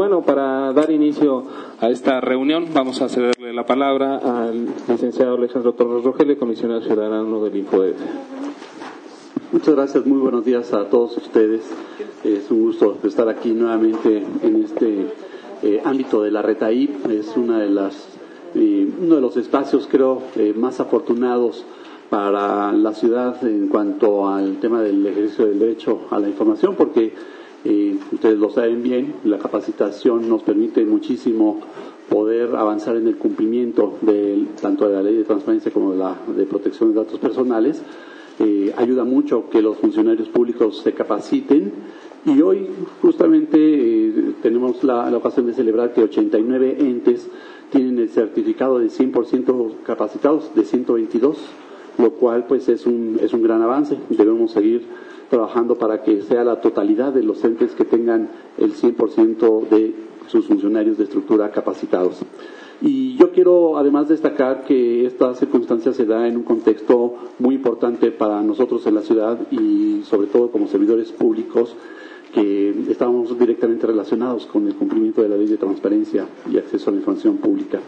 bueno, 0.00 0.22
para 0.22 0.72
dar 0.72 0.90
inicio 0.90 1.44
a 1.78 1.90
esta 1.90 2.22
reunión, 2.22 2.68
vamos 2.72 3.02
a 3.02 3.10
cederle 3.10 3.52
la 3.52 3.66
palabra 3.66 4.16
al 4.16 4.66
licenciado 4.88 5.36
Alejandro 5.36 5.74
Torres 5.74 6.02
Rogelio, 6.02 6.38
comisionado 6.38 6.80
ciudadano 6.80 7.44
del 7.44 7.56
InfoDF. 7.58 7.98
Muchas 9.52 9.74
gracias, 9.74 10.06
muy 10.06 10.16
buenos 10.16 10.42
días 10.42 10.72
a 10.72 10.88
todos 10.88 11.18
ustedes. 11.18 11.70
Es 12.24 12.50
un 12.50 12.62
gusto 12.62 12.96
estar 13.04 13.28
aquí 13.28 13.50
nuevamente 13.50 14.24
en 14.42 14.62
este 14.64 15.04
eh, 15.62 15.82
ámbito 15.84 16.22
de 16.22 16.30
la 16.30 16.40
RETAI. 16.40 16.96
Es 17.10 17.36
una 17.36 17.58
de 17.58 17.68
las, 17.68 18.08
eh, 18.54 18.90
uno 19.02 19.16
de 19.16 19.20
los 19.20 19.36
espacios, 19.36 19.86
creo, 19.86 20.22
eh, 20.36 20.54
más 20.56 20.80
afortunados 20.80 21.66
para 22.08 22.72
la 22.72 22.94
ciudad 22.94 23.46
en 23.46 23.68
cuanto 23.68 24.30
al 24.30 24.60
tema 24.60 24.80
del 24.80 25.06
ejercicio 25.06 25.44
del 25.44 25.58
derecho 25.58 26.06
a 26.10 26.18
la 26.18 26.28
información, 26.30 26.74
porque 26.74 27.12
ustedes 28.12 28.38
lo 28.38 28.50
saben 28.50 28.82
bien, 28.82 29.14
la 29.24 29.38
capacitación 29.38 30.28
nos 30.28 30.42
permite 30.42 30.84
muchísimo 30.84 31.60
poder 32.08 32.56
avanzar 32.56 32.96
en 32.96 33.06
el 33.06 33.16
cumplimiento 33.16 33.98
de, 34.00 34.46
tanto 34.60 34.88
de 34.88 34.94
la 34.94 35.02
ley 35.02 35.16
de 35.16 35.24
transparencia 35.24 35.72
como 35.72 35.92
de 35.92 35.98
la 35.98 36.16
de 36.36 36.44
protección 36.44 36.92
de 36.92 36.96
datos 36.96 37.18
personales. 37.18 37.82
Eh, 38.40 38.72
ayuda 38.76 39.04
mucho 39.04 39.50
que 39.50 39.62
los 39.62 39.76
funcionarios 39.76 40.28
públicos 40.28 40.80
se 40.82 40.92
capaciten 40.92 41.72
y 42.24 42.40
hoy 42.42 42.66
justamente 43.00 43.58
eh, 43.58 44.34
tenemos 44.42 44.82
la, 44.82 45.14
ocasión 45.16 45.46
de 45.46 45.54
celebrar 45.54 45.92
que 45.92 46.02
89 46.02 46.76
entes 46.80 47.28
tienen 47.70 47.98
el 47.98 48.08
certificado 48.08 48.78
de 48.78 48.86
100% 48.88 49.82
capacitados 49.84 50.54
de 50.54 50.64
122, 50.64 51.38
lo 51.98 52.12
cual 52.12 52.46
pues 52.46 52.68
es 52.68 52.86
un, 52.86 53.18
es 53.22 53.32
un 53.32 53.42
gran 53.42 53.62
avance. 53.62 53.96
Debemos 54.08 54.52
seguir 54.52 54.84
trabajando 55.30 55.76
para 55.76 56.02
que 56.02 56.22
sea 56.22 56.44
la 56.44 56.60
totalidad 56.60 57.12
de 57.12 57.22
los 57.22 57.42
entes 57.44 57.74
que 57.74 57.84
tengan 57.84 58.28
el 58.58 58.74
100% 58.74 59.68
de 59.68 59.94
sus 60.26 60.46
funcionarios 60.46 60.98
de 60.98 61.04
estructura 61.04 61.50
capacitados. 61.50 62.20
Y 62.82 63.16
yo 63.16 63.30
quiero 63.30 63.78
además 63.78 64.08
destacar 64.08 64.64
que 64.64 65.06
esta 65.06 65.34
circunstancia 65.34 65.92
se 65.92 66.06
da 66.06 66.26
en 66.26 66.36
un 66.36 66.42
contexto 66.42 67.14
muy 67.38 67.54
importante 67.54 68.10
para 68.10 68.42
nosotros 68.42 68.86
en 68.86 68.94
la 68.94 69.02
ciudad 69.02 69.38
y 69.50 70.02
sobre 70.04 70.28
todo 70.28 70.50
como 70.50 70.66
servidores 70.66 71.12
públicos 71.12 71.74
que 72.34 72.70
estamos 72.88 73.38
directamente 73.38 73.86
relacionados 73.86 74.46
con 74.46 74.66
el 74.66 74.74
cumplimiento 74.74 75.22
de 75.22 75.28
la 75.28 75.36
ley 75.36 75.46
de 75.46 75.58
transparencia 75.58 76.26
y 76.50 76.58
acceso 76.58 76.90
a 76.90 76.92
la 76.92 77.00
información 77.00 77.36
pública 77.36 77.80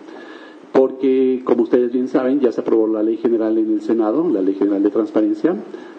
porque, 0.73 1.43
como 1.45 1.65
ustedes 1.65 1.93
bien 1.93 2.09
saben, 2.09 2.41
ya 2.41 2.51
se 2.51 2.63
aprobó 2.63 2.87
la 2.87 3.03
ley 3.03 3.19
general 3.19 3.59
en 3.59 3.73
el 3.73 3.83
Senado, 3.83 4.29
la 4.29 4.41
ley 4.41 4.55
general 4.55 4.83
de 4.83 4.91
transparencia, 4.91 5.55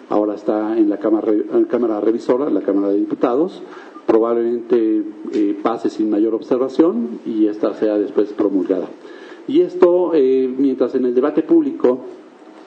ahora 0.08 0.34
está 0.34 0.76
en 0.76 0.90
la 0.90 0.98
Cámara, 0.98 1.32
cámara 1.70 2.00
Revisora, 2.00 2.50
la 2.50 2.60
Cámara 2.60 2.88
de 2.88 2.98
Diputados, 2.98 3.62
probablemente 4.06 5.02
eh, 5.32 5.58
pase 5.62 5.90
sin 5.90 6.10
mayor 6.10 6.34
observación 6.34 7.20
y 7.24 7.46
esta 7.46 7.74
sea 7.74 7.98
después 7.98 8.32
promulgada. 8.32 8.88
Y 9.46 9.60
esto, 9.60 10.12
eh, 10.14 10.52
mientras 10.56 10.94
en 10.94 11.04
el 11.04 11.14
debate 11.14 11.42
público 11.42 12.00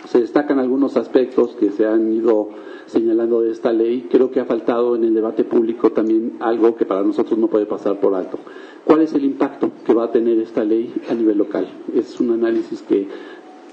se 0.05 0.22
destacan 0.22 0.59
algunos 0.59 0.95
aspectos 0.95 1.55
que 1.59 1.72
se 1.72 1.85
han 1.85 2.13
ido 2.13 2.50
señalando 2.85 3.41
de 3.41 3.52
esta 3.52 3.73
ley, 3.73 4.08
creo 4.09 4.31
que 4.31 4.39
ha 4.39 4.45
faltado 4.45 4.95
en 4.95 5.03
el 5.03 5.13
debate 5.13 5.44
público 5.44 5.91
también 5.91 6.38
algo 6.39 6.75
que 6.75 6.85
para 6.85 7.03
nosotros 7.03 7.38
no 7.38 7.47
puede 7.47 7.66
pasar 7.66 8.00
por 8.00 8.16
alto. 8.16 8.39
¿Cuál 8.88 9.02
es 9.02 9.13
el 9.13 9.25
impacto 9.25 9.69
que 9.85 9.93
va 9.93 10.05
a 10.05 10.11
tener 10.11 10.39
esta 10.39 10.63
ley 10.63 10.93
a 11.09 11.13
nivel 11.13 11.38
local? 11.38 11.67
Es 11.93 12.21
un 12.21 12.31
análisis 12.31 12.81
que 12.81 13.05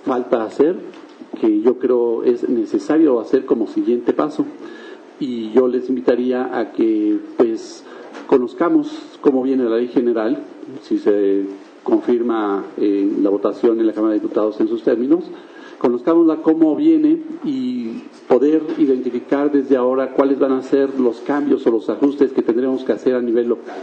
falta 0.04 0.42
hacer, 0.42 0.76
que 1.40 1.60
yo 1.60 1.78
creo 1.78 2.24
es 2.24 2.48
necesario 2.48 3.20
hacer 3.20 3.44
como 3.44 3.68
siguiente 3.68 4.12
paso. 4.12 4.44
Y 5.20 5.52
yo 5.52 5.68
les 5.68 5.88
invitaría 5.88 6.58
a 6.58 6.72
que, 6.72 7.16
pues, 7.36 7.84
conozcamos 8.26 9.18
cómo 9.20 9.44
viene 9.44 9.62
la 9.64 9.76
ley 9.76 9.86
general, 9.86 10.42
si 10.82 10.98
se 10.98 11.44
confirma 11.84 12.64
en 12.76 13.22
la 13.22 13.30
votación 13.30 13.78
en 13.78 13.86
la 13.86 13.92
Cámara 13.92 14.14
de 14.14 14.18
Diputados 14.18 14.60
en 14.60 14.66
sus 14.66 14.82
términos, 14.82 15.30
conozcámosla 15.78 16.42
cómo 16.42 16.74
viene 16.74 17.22
y 17.44 18.02
poder 18.27 18.64
identificar 18.78 19.52
desde 19.52 19.77
ahora 19.77 20.12
cuáles 20.12 20.40
van 20.40 20.52
a 20.52 20.62
ser 20.62 20.98
los 20.98 21.20
cambios 21.20 21.64
o 21.68 21.70
los 21.70 21.89
ajustes 21.89 22.33
que 22.33 22.42
tendremos 22.42 22.83
que 22.83 22.92
hacer 22.92 23.14
a 23.14 23.22
nivel 23.22 23.48
local. 23.48 23.77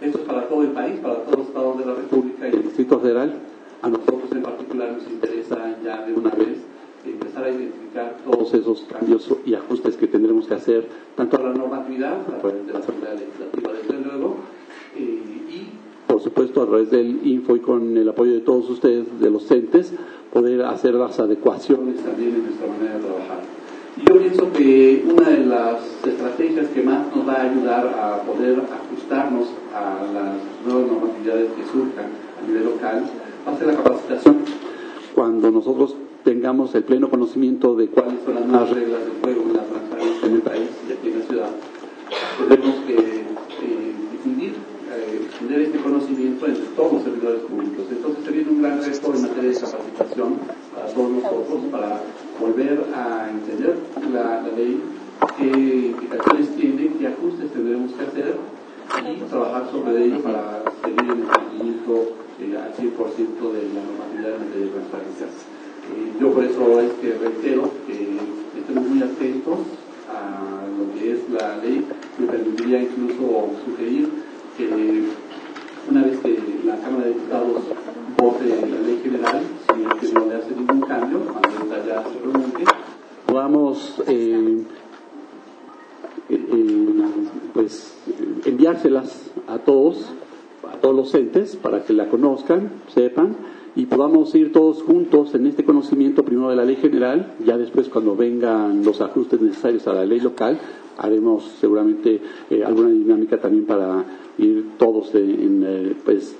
Esto 0.00 0.18
es 0.18 0.24
para 0.24 0.48
todo 0.48 0.62
el 0.62 0.70
país, 0.70 0.98
para 1.00 1.16
todos 1.16 1.38
los 1.38 1.48
estados 1.48 1.78
de 1.78 1.84
la 1.84 1.94
República 1.94 2.48
y 2.48 2.52
el 2.52 2.62
Distrito 2.62 2.98
Federal. 3.00 3.34
A 3.82 3.88
nosotros 3.90 4.32
en 4.32 4.42
particular 4.42 4.92
nos 4.92 5.06
interesa 5.06 5.76
ya 5.84 6.06
de 6.06 6.14
una 6.14 6.30
vez 6.30 6.58
empezar 7.04 7.44
a 7.44 7.50
identificar 7.50 8.16
todos 8.24 8.54
esos 8.54 8.82
cambios 8.82 9.28
y 9.44 9.54
ajustes 9.54 9.96
que 9.96 10.06
tendremos 10.06 10.46
que 10.46 10.54
hacer, 10.54 10.88
tanto 11.16 11.36
a 11.36 11.42
la 11.42 11.52
normatividad, 11.52 12.20
a 12.20 12.38
través 12.38 12.66
de 12.66 12.72
la 12.72 12.78
Asamblea 12.78 13.14
Legislativa, 13.14 13.72
desde 13.72 14.02
luego, 14.02 14.36
eh, 14.96 15.00
y 15.00 15.68
por 16.06 16.20
supuesto 16.20 16.62
a 16.62 16.66
través 16.66 16.90
del 16.90 17.26
Info 17.26 17.56
y 17.56 17.60
con 17.60 17.96
el 17.96 18.08
apoyo 18.08 18.32
de 18.32 18.40
todos 18.40 18.68
ustedes, 18.70 19.20
de 19.20 19.30
los 19.30 19.46
CENTES, 19.46 19.92
poder 20.32 20.62
hacer 20.62 20.94
las 20.94 21.18
adecuaciones 21.20 22.02
también 22.02 22.36
en 22.36 22.44
nuestra 22.44 22.66
manera 22.66 22.94
de 22.96 23.00
trabajar. 23.00 23.59
Yo 23.96 24.18
pienso 24.18 24.52
que 24.52 25.04
una 25.06 25.28
de 25.28 25.46
las 25.46 25.82
estrategias 26.06 26.68
que 26.68 26.82
más 26.82 27.14
nos 27.14 27.26
va 27.28 27.34
a 27.34 27.42
ayudar 27.42 27.86
a 27.88 28.22
poder 28.22 28.60
ajustarnos 28.60 29.48
a 29.74 30.04
las 30.12 30.34
nuevas 30.64 30.92
normatividades 30.92 31.50
que 31.52 31.64
surjan 31.64 32.06
a 32.40 32.46
nivel 32.46 32.64
local 32.64 33.04
va 33.46 33.52
a 33.52 33.58
ser 33.58 33.66
la 33.66 33.74
capacitación. 33.74 34.36
Cuando 35.14 35.50
nosotros 35.50 35.96
tengamos 36.24 36.74
el 36.74 36.84
pleno 36.84 37.10
conocimiento 37.10 37.74
de 37.74 37.88
cuáles 37.88 38.22
son 38.24 38.34
las 38.36 38.46
nuevas 38.46 38.70
reglas 38.70 39.00
del 39.00 39.20
juego 39.22 39.50
y 39.50 39.56
la 39.56 39.64
transparencia 39.64 40.28
en 40.28 40.34
el 40.34 40.42
país 40.42 40.68
y 40.88 40.92
aquí 40.92 41.08
en 41.08 41.18
la 41.18 41.26
ciudad, 41.26 41.50
tendremos 42.38 42.76
que 42.86 42.94
eh, 42.94 42.96
difundir, 42.96 43.29
eh, 45.12 45.64
este 45.64 45.78
conocimiento 45.78 46.46
entre 46.46 46.64
todos 46.76 46.92
los 46.94 47.02
servidores 47.02 47.40
públicos. 47.42 47.86
Entonces 47.90 48.24
se 48.24 48.30
viene 48.30 48.50
un 48.50 48.62
gran 48.62 48.82
reto 48.82 49.14
en 49.14 49.22
materia 49.22 49.50
de 49.50 49.60
capacitación 49.60 50.38
para 50.74 50.86
todos 50.86 51.10
nosotros, 51.10 51.60
para 51.70 52.00
volver 52.40 52.84
a 52.94 53.30
entender 53.30 53.76
la, 54.12 54.42
ley, 54.56 54.80
qué 55.36 55.46
implicaciones 55.46 56.56
tiene, 56.56 56.90
qué 56.98 57.06
ajustes 57.08 57.52
tendremos 57.52 57.92
que 57.92 58.02
hacer 58.02 58.36
y 59.06 59.20
trabajar 59.28 59.70
sobre 59.70 60.04
ello 60.04 60.20
para 60.22 60.62
seguir 60.82 61.00
en 61.00 61.20
el 61.20 61.26
cumplimiento 61.26 62.16
eh, 62.40 62.56
al 62.56 62.72
100% 62.74 63.52
de 63.52 63.62
la 63.74 63.82
normatividad 63.82 64.34
en 64.34 64.46
materia 64.46 64.66
de 64.66 64.72
transparencia. 64.72 65.26
Eh, 65.26 66.12
yo 66.20 66.32
por 66.32 66.44
eso 66.44 66.80
es 66.80 66.92
que 66.94 67.12
reitero 67.18 67.70
que 67.86 68.58
estemos 68.58 68.88
muy 68.88 69.02
atentos 69.02 69.58
a 70.08 70.66
lo 70.78 70.92
que 70.94 71.12
es 71.12 71.30
la 71.30 71.56
ley. 71.58 71.86
Me 72.18 72.26
permitiría 72.26 72.82
incluso 72.82 73.50
sugerir 73.64 74.08
una 74.68 76.02
vez 76.04 76.18
que 76.20 76.38
la 76.64 76.76
Cámara 76.76 77.04
de 77.04 77.14
Diputados 77.14 77.62
vote 78.16 78.44
la 78.46 78.80
ley 78.80 79.00
general, 79.02 79.42
si 80.00 80.06
que 80.06 80.12
no 80.12 80.26
le 80.26 80.34
hace 80.34 80.50
ningún 80.54 80.80
cambio, 80.80 81.20
cuando 81.20 81.86
ya 81.86 82.04
se 82.04 82.18
pronuncie, 82.18 82.64
podamos 83.26 84.02
eh, 84.06 84.64
eh, 86.28 86.94
pues 87.54 87.96
enviárselas 88.44 89.30
a 89.48 89.58
todos, 89.58 90.12
a 90.70 90.76
todos 90.76 90.94
los 90.94 91.14
entes, 91.14 91.56
para 91.56 91.84
que 91.84 91.92
la 91.92 92.08
conozcan, 92.08 92.70
sepan, 92.94 93.36
y 93.76 93.86
podamos 93.86 94.34
ir 94.34 94.52
todos 94.52 94.82
juntos 94.82 95.34
en 95.34 95.46
este 95.46 95.64
conocimiento 95.64 96.24
primero 96.24 96.50
de 96.50 96.56
la 96.56 96.64
ley 96.64 96.76
general, 96.76 97.34
ya 97.44 97.56
después 97.56 97.88
cuando 97.88 98.16
vengan 98.16 98.84
los 98.84 99.00
ajustes 99.00 99.40
necesarios 99.40 99.86
a 99.86 99.92
la 99.92 100.04
ley 100.04 100.20
local, 100.20 100.58
haremos 100.98 101.44
seguramente 101.60 102.20
eh, 102.50 102.62
alguna 102.64 102.90
dinámica 102.90 103.38
también 103.38 103.64
para 103.64 104.04
ir 104.38 104.72
todos 104.78 105.10
eh, 105.14 105.94
pues, 106.04 106.36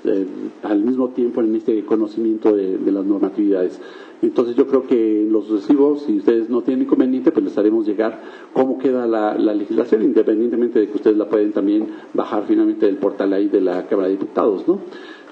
al 0.63 0.83
mismo 0.83 1.09
tiempo 1.09 1.41
en 1.41 1.55
este 1.55 1.83
conocimiento 1.83 2.55
de, 2.55 2.79
las 2.91 3.05
normatividades. 3.05 3.79
Entonces 4.21 4.55
yo 4.55 4.67
creo 4.67 4.85
que 4.85 5.27
los 5.29 5.47
sucesivos, 5.47 6.03
si 6.03 6.17
ustedes 6.17 6.49
no 6.49 6.61
tienen 6.61 6.85
inconveniente, 6.85 7.31
pues 7.31 7.43
les 7.43 7.57
haremos 7.57 7.87
llegar 7.87 8.21
cómo 8.53 8.77
queda 8.77 9.07
la, 9.07 9.33
legislación, 9.35 10.03
independientemente 10.03 10.79
de 10.79 10.89
que 10.89 10.97
ustedes 10.97 11.17
la 11.17 11.27
pueden 11.27 11.53
también 11.53 11.87
bajar 12.13 12.43
finalmente 12.47 12.85
del 12.85 12.97
portal 12.97 13.33
ahí 13.33 13.47
de 13.47 13.61
la 13.61 13.87
Cámara 13.87 14.09
de 14.09 14.15
Diputados, 14.15 14.67
¿no? 14.67 14.79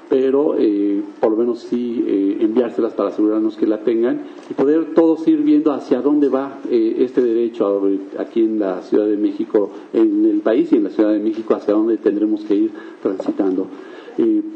Pero 0.10 0.56
eh, 0.58 1.02
por 1.20 1.32
lo 1.32 1.38
menos 1.38 1.60
sí 1.60 2.04
eh, 2.06 2.38
enviárselas 2.42 2.94
para 2.94 3.10
asegurarnos 3.10 3.56
que 3.56 3.68
la 3.68 3.84
tengan 3.84 4.22
y 4.50 4.54
poder 4.56 4.94
todos 4.96 5.28
ir 5.28 5.44
viendo 5.44 5.72
hacia 5.72 6.02
dónde 6.02 6.30
va 6.30 6.60
eh, 6.70 6.96
este 7.00 7.22
derecho 7.22 7.82
aquí 8.18 8.42
en 8.42 8.60
la 8.60 8.82
Ciudad 8.82 9.06
de 9.06 9.18
México, 9.18 9.70
en 9.94 10.26
el 10.26 10.40
país 10.40 10.72
y 10.74 10.78
en 10.78 10.86
la 10.86 10.90
Ciudad 10.90 11.12
de 11.12 11.20
México, 11.20 11.54
hacia 11.54 11.76
dónde 11.76 11.98
tendremos 11.98 12.44
que 12.44 12.56
ir 12.56 12.72
transitando. 13.02 13.68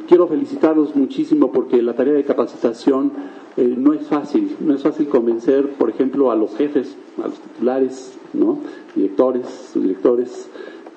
quiero 0.07 0.27
felicitarlos 0.27 0.95
muchísimo 0.95 1.51
porque 1.51 1.81
la 1.81 1.93
tarea 1.93 2.13
de 2.13 2.23
capacitación 2.23 3.11
no 3.55 3.93
es 3.93 4.07
fácil, 4.07 4.55
no 4.59 4.73
es 4.73 4.81
fácil 4.81 5.07
convencer, 5.07 5.69
por 5.77 5.89
ejemplo, 5.89 6.31
a 6.31 6.35
los 6.35 6.55
jefes, 6.55 6.97
a 7.23 7.27
los 7.27 7.39
titulares, 7.39 8.17
¿no? 8.33 8.57
directores, 8.95 9.69
subdirectores, 9.71 10.49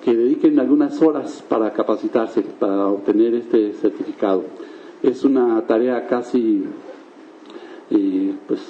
que 0.07 0.15
dediquen 0.15 0.57
algunas 0.57 1.01
horas 1.01 1.43
para 1.49 1.73
capacitarse, 1.73 2.41
para 2.41 2.87
obtener 2.87 3.33
este 3.33 3.73
certificado. 3.73 4.45
Es 5.03 5.25
una 5.25 5.61
tarea 5.67 6.07
casi, 6.07 6.63
eh, 7.89 8.33
pues, 8.47 8.61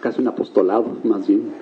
casi 0.00 0.22
un 0.22 0.26
apostolado, 0.26 0.96
más 1.04 1.28
bien, 1.28 1.52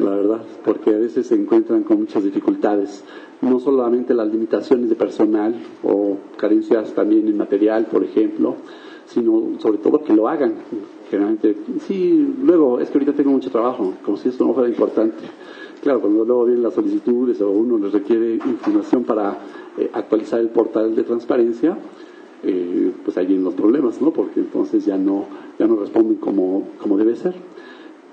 la 0.00 0.10
verdad, 0.10 0.42
porque 0.64 0.90
a 0.90 0.98
veces 0.98 1.28
se 1.28 1.36
encuentran 1.36 1.84
con 1.84 2.00
muchas 2.00 2.24
dificultades, 2.24 3.04
no 3.40 3.60
solamente 3.60 4.14
las 4.14 4.26
limitaciones 4.26 4.88
de 4.88 4.96
personal 4.96 5.54
o 5.84 6.16
carencias 6.36 6.92
también 6.94 7.28
en 7.28 7.36
material, 7.36 7.86
por 7.86 8.02
ejemplo, 8.02 8.56
sino 9.06 9.60
sobre 9.60 9.78
todo 9.78 10.02
que 10.02 10.12
lo 10.12 10.26
hagan. 10.26 10.54
Generalmente, 11.08 11.56
sí, 11.86 12.34
luego 12.42 12.80
es 12.80 12.90
que 12.90 12.98
ahorita 12.98 13.12
tengo 13.12 13.30
mucho 13.30 13.52
trabajo, 13.52 13.94
como 14.04 14.16
si 14.16 14.28
esto 14.28 14.44
no 14.44 14.54
fuera 14.54 14.68
importante. 14.68 15.22
Claro, 15.82 16.00
cuando 16.00 16.24
luego 16.24 16.44
vienen 16.44 16.62
las 16.62 16.74
solicitudes 16.74 17.40
o 17.40 17.50
uno 17.50 17.76
les 17.76 17.92
requiere 17.92 18.34
información 18.34 19.02
para 19.02 19.36
eh, 19.76 19.90
actualizar 19.92 20.38
el 20.38 20.48
portal 20.50 20.94
de 20.94 21.02
transparencia, 21.02 21.76
eh, 22.44 22.92
pues 23.04 23.16
ahí 23.16 23.26
vienen 23.26 23.44
los 23.44 23.54
problemas, 23.54 24.00
¿no? 24.00 24.12
Porque 24.12 24.38
entonces 24.38 24.84
ya 24.84 24.96
no, 24.96 25.26
ya 25.58 25.66
no 25.66 25.74
responden 25.74 26.18
como, 26.18 26.68
como 26.80 26.96
debe 26.96 27.16
ser. 27.16 27.34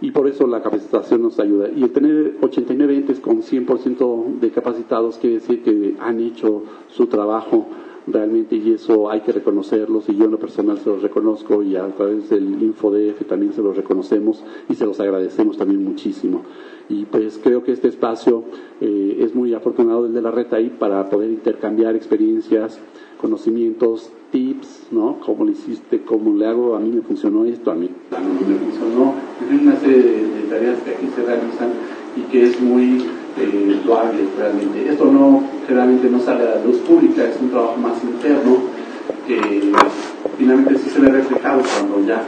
Y 0.01 0.09
por 0.09 0.27
eso 0.27 0.47
la 0.47 0.63
capacitación 0.63 1.21
nos 1.21 1.39
ayuda. 1.39 1.69
Y 1.69 1.83
el 1.83 1.91
tener 1.91 2.37
89 2.41 2.95
entes 2.95 3.19
con 3.19 3.43
100% 3.43 4.39
de 4.39 4.49
capacitados 4.49 5.19
quiere 5.19 5.35
decir 5.35 5.61
que 5.61 5.95
han 5.99 6.19
hecho 6.21 6.63
su 6.87 7.05
trabajo 7.05 7.67
realmente 8.11 8.55
y 8.55 8.73
eso 8.73 9.09
hay 9.09 9.21
que 9.21 9.31
reconocerlos 9.31 10.09
y 10.09 10.15
yo 10.15 10.25
en 10.25 10.31
lo 10.31 10.39
personal 10.39 10.77
se 10.79 10.89
los 10.89 11.01
reconozco 11.01 11.63
y 11.63 11.75
a 11.75 11.87
través 11.89 12.29
del 12.29 12.61
InfoDF 12.61 13.25
también 13.27 13.53
se 13.53 13.61
los 13.61 13.75
reconocemos 13.75 14.43
y 14.67 14.75
se 14.75 14.85
los 14.85 14.99
agradecemos 14.99 15.57
también 15.57 15.83
muchísimo. 15.83 16.43
Y 16.89 17.05
pues 17.05 17.39
creo 17.41 17.63
que 17.63 17.71
este 17.71 17.87
espacio 17.87 18.43
eh, 18.81 19.17
es 19.19 19.35
muy 19.35 19.53
afortunado 19.53 20.07
el 20.07 20.13
de 20.13 20.21
la 20.21 20.31
red 20.31 20.51
ahí 20.53 20.69
para 20.69 21.07
poder 21.09 21.29
intercambiar 21.29 21.95
experiencias, 21.95 22.79
conocimientos, 23.21 24.11
tips, 24.31 24.87
¿no? 24.91 25.19
¿Cómo 25.23 25.45
lo 25.45 25.51
hiciste? 25.51 26.01
¿Cómo 26.01 26.35
le 26.35 26.47
hago? 26.47 26.75
A 26.75 26.79
mí 26.79 26.89
me 26.89 27.01
funcionó 27.01 27.45
esto, 27.45 27.71
a 27.71 27.75
mí, 27.75 27.89
a 28.15 28.19
mí 28.19 28.39
me 28.47 28.55
funcionó. 28.55 29.13
Una 29.61 29.75
serie 29.75 30.01
de 30.01 30.41
tareas 30.49 30.81
que 30.81 30.91
aquí 30.91 31.07
se 31.15 31.23
realizan 31.23 31.69
y 32.15 32.21
que 32.31 32.43
es 32.43 32.59
muy 32.59 33.03
eh, 33.37 33.81
realmente. 34.37 34.89
Esto 34.89 35.05
no, 35.05 35.43
generalmente 35.67 36.09
no 36.09 36.19
sale 36.19 36.43
a 36.43 36.55
la 36.55 36.63
luz 36.63 36.77
pública, 36.77 37.23
es 37.23 37.39
un 37.41 37.49
trabajo 37.49 37.77
más 37.77 38.03
interno 38.03 38.57
que 39.27 39.71
finalmente 40.37 40.77
sí 40.79 40.89
se 40.89 40.99
ve 41.01 41.09
reflejado 41.09 41.61
cuando 41.61 42.07
ya 42.07 42.23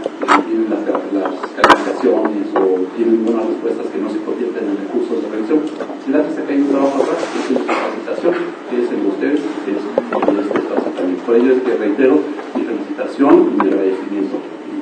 tienen 0.46 0.70
las, 0.70 0.80
las, 1.14 1.32
calificaciones 1.56 2.48
o 2.56 2.82
tienen 2.96 3.26
unas 3.28 3.46
respuestas 3.48 3.88
que 3.88 4.00
no 4.00 4.10
se 4.10 4.20
convierten 4.20 4.68
en 4.70 4.78
recursos 4.78 5.24
de 5.24 5.30
revisión. 5.30 5.60
Si 6.06 6.12
la 6.12 6.24
que 6.24 6.54
hay 6.54 6.62
un 6.62 6.68
trabajo 6.70 7.04
atrás, 7.04 7.18
que 7.32 7.54
es 7.54 7.68
la 7.68 7.74
capacitación, 7.74 8.34
que 8.70 8.84
es 8.84 8.92
el 8.92 9.02
de 9.02 9.08
ustedes, 9.08 9.42
que 9.66 9.72
es 9.72 10.30
en 10.30 10.40
este 10.40 10.58
espacio 10.60 10.92
también. 10.92 11.20
Por 11.26 11.36
ello 11.36 11.54
es 11.54 11.62
que 11.64 11.76
reitero 11.76 12.20
mi 12.56 12.62
felicitación 12.64 13.54
y 13.54 13.64
mi 13.64 13.70
agradecimiento. 13.70 14.38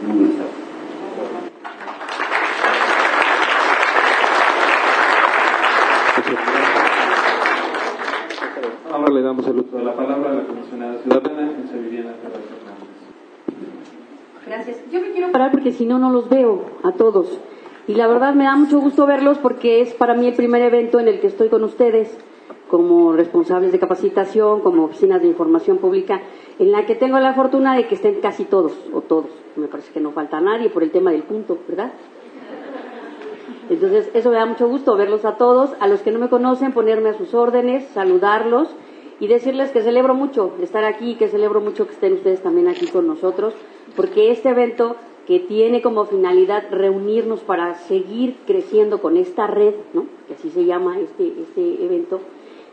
Muy 0.07 0.17
buenas 0.17 0.37
tardes. 0.37 0.69
Ahora 8.91 9.13
le 9.13 9.21
damos 9.21 9.47
el 9.47 9.59
uso 9.59 9.77
de 9.77 9.83
la 9.83 9.95
palabra 9.95 10.31
a 10.31 10.33
la 10.33 10.43
comisionada 10.45 10.97
ciudadana, 11.01 11.51
Viviana 11.73 12.13
Gracias. 14.45 14.77
Yo 14.91 14.99
me 14.99 15.11
quiero 15.11 15.31
parar 15.31 15.51
porque 15.51 15.71
si 15.71 15.85
no, 15.99 16.11
los 16.11 16.29
veo 16.29 16.63
a 16.83 16.91
todos. 16.93 17.39
Y 17.87 17.95
la 17.95 18.07
verdad 18.07 18.33
me 18.33 18.43
da 18.43 18.55
mucho 18.55 18.79
gusto 18.79 19.05
verlos 19.05 19.37
porque 19.39 19.81
es 19.81 19.93
para 19.93 20.13
mí 20.13 20.27
el 20.27 20.35
primer 20.35 20.61
evento 20.61 20.99
en 20.99 21.07
el 21.07 21.19
que 21.19 21.27
estoy 21.27 21.49
con 21.49 21.63
ustedes 21.63 22.17
como 22.69 23.13
responsables 23.13 23.71
de 23.71 23.79
capacitación, 23.79 24.61
como 24.61 24.85
oficinas 24.85 25.21
de 25.21 25.27
información 25.27 25.79
pública, 25.79 26.21
en 26.59 26.71
la 26.71 26.85
que 26.85 26.95
tengo 26.95 27.19
la 27.19 27.33
fortuna 27.33 27.75
de 27.75 27.87
que 27.87 27.95
estén 27.95 28.21
casi 28.21 28.45
todos, 28.45 28.73
o 28.93 29.01
todos. 29.01 29.31
Me 29.55 29.67
parece 29.67 29.91
que 29.91 29.99
no 29.99 30.11
falta 30.11 30.39
nadie 30.39 30.69
por 30.69 30.83
el 30.83 30.91
tema 30.91 31.11
del 31.11 31.23
punto, 31.23 31.57
¿verdad? 31.67 31.91
Entonces, 33.69 34.09
eso 34.13 34.29
me 34.29 34.37
da 34.37 34.45
mucho 34.45 34.67
gusto 34.67 34.95
verlos 34.95 35.25
a 35.25 35.37
todos, 35.37 35.71
a 35.79 35.87
los 35.87 36.01
que 36.01 36.11
no 36.11 36.19
me 36.19 36.29
conocen, 36.29 36.71
ponerme 36.71 37.09
a 37.09 37.17
sus 37.17 37.33
órdenes, 37.33 37.85
saludarlos 37.89 38.69
y 39.19 39.27
decirles 39.27 39.71
que 39.71 39.81
celebro 39.81 40.15
mucho 40.15 40.53
estar 40.61 40.85
aquí, 40.85 41.15
que 41.15 41.27
celebro 41.27 41.61
mucho 41.61 41.85
que 41.85 41.93
estén 41.93 42.13
ustedes 42.13 42.41
también 42.41 42.67
aquí 42.67 42.87
con 42.87 43.05
nosotros, 43.05 43.53
porque 43.95 44.31
este 44.31 44.49
evento 44.49 44.95
que 45.29 45.39
tiene 45.39 45.83
como 45.83 46.05
finalidad 46.05 46.63
reunirnos 46.71 47.41
para 47.41 47.75
seguir 47.75 48.37
creciendo 48.47 48.99
con 48.99 49.15
esta 49.15 49.45
red, 49.45 49.75
¿no? 49.93 50.07
que 50.27 50.33
así 50.33 50.49
se 50.49 50.65
llama 50.65 50.97
este, 50.97 51.31
este 51.43 51.85
evento, 51.85 52.19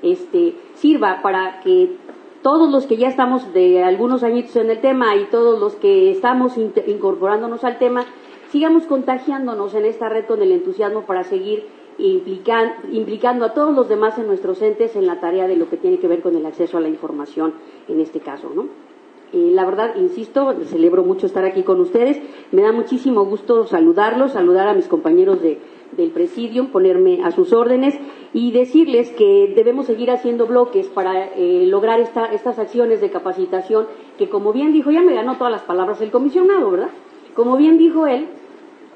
este, 0.01 0.55
sirva 0.73 1.21
para 1.21 1.61
que 1.61 1.99
todos 2.41 2.71
los 2.71 2.87
que 2.87 2.97
ya 2.97 3.09
estamos 3.09 3.53
de 3.53 3.85
algunos 3.85 4.23
añitos 4.23 4.57
en 4.57 4.71
el 4.71 4.81
tema 4.81 5.17
y 5.17 5.27
todos 5.27 5.61
los 5.61 5.75
que 5.75 6.11
estamos 6.11 6.57
incorporándonos 6.57 7.63
al 7.63 7.79
tema, 7.79 8.07
sigamos 8.49 8.87
contagiándonos 8.87 9.75
en 9.75 9.85
esta 9.85 10.09
red 10.09 10.25
con 10.25 10.41
el 10.41 10.51
entusiasmo 10.51 11.03
para 11.03 11.25
seguir 11.25 11.67
implicando 11.99 13.45
a 13.45 13.53
todos 13.53 13.75
los 13.75 13.87
demás 13.87 14.17
en 14.17 14.29
nuestros 14.29 14.63
entes 14.63 14.97
en 14.97 15.07
la 15.07 15.21
tarea 15.21 15.47
de 15.47 15.57
lo 15.57 15.69
que 15.69 15.77
tiene 15.77 15.99
que 15.99 16.09
ver 16.09 16.23
con 16.23 16.35
el 16.35 16.47
acceso 16.47 16.79
a 16.79 16.81
la 16.81 16.89
información 16.89 17.53
en 17.87 18.01
este 18.01 18.21
caso, 18.21 18.51
¿no? 18.55 18.86
La 19.33 19.65
verdad, 19.65 19.97
insisto, 19.97 20.55
celebro 20.67 21.03
mucho 21.03 21.27
estar 21.27 21.45
aquí 21.45 21.63
con 21.63 21.81
ustedes. 21.81 22.21
Me 22.53 22.63
da 22.63 22.73
muchísimo 22.73 23.25
gusto 23.25 23.67
saludarlos, 23.67 24.33
saludar 24.33 24.69
a 24.69 24.75
mis 24.75 24.87
compañeros 24.87 25.43
de, 25.43 25.59
del 25.97 26.11
presidium, 26.11 26.69
ponerme 26.69 27.23
a 27.25 27.33
sus 27.33 27.53
órdenes 27.53 27.99
y 28.33 28.53
decirles 28.53 29.11
que 29.11 29.53
debemos 29.55 29.87
seguir 29.87 30.11
haciendo 30.11 30.47
bloques 30.47 30.89
para 30.89 31.27
eh, 31.35 31.65
lograr 31.67 32.01
estas 32.01 32.59
acciones 32.59 33.01
de 33.01 33.11
capacitación 33.11 33.87
que, 34.17 34.29
como 34.29 34.53
bien 34.53 34.73
dijo, 34.73 34.91
ya 34.91 35.03
me 35.03 35.15
ganó 35.15 35.37
todas 35.37 35.53
las 35.53 35.63
palabras 35.63 36.01
el 36.01 36.11
comisionado, 36.11 36.71
¿verdad? 36.71 36.91
Como 37.35 37.57
bien 37.57 37.79
dijo 37.79 38.07
él, 38.07 38.29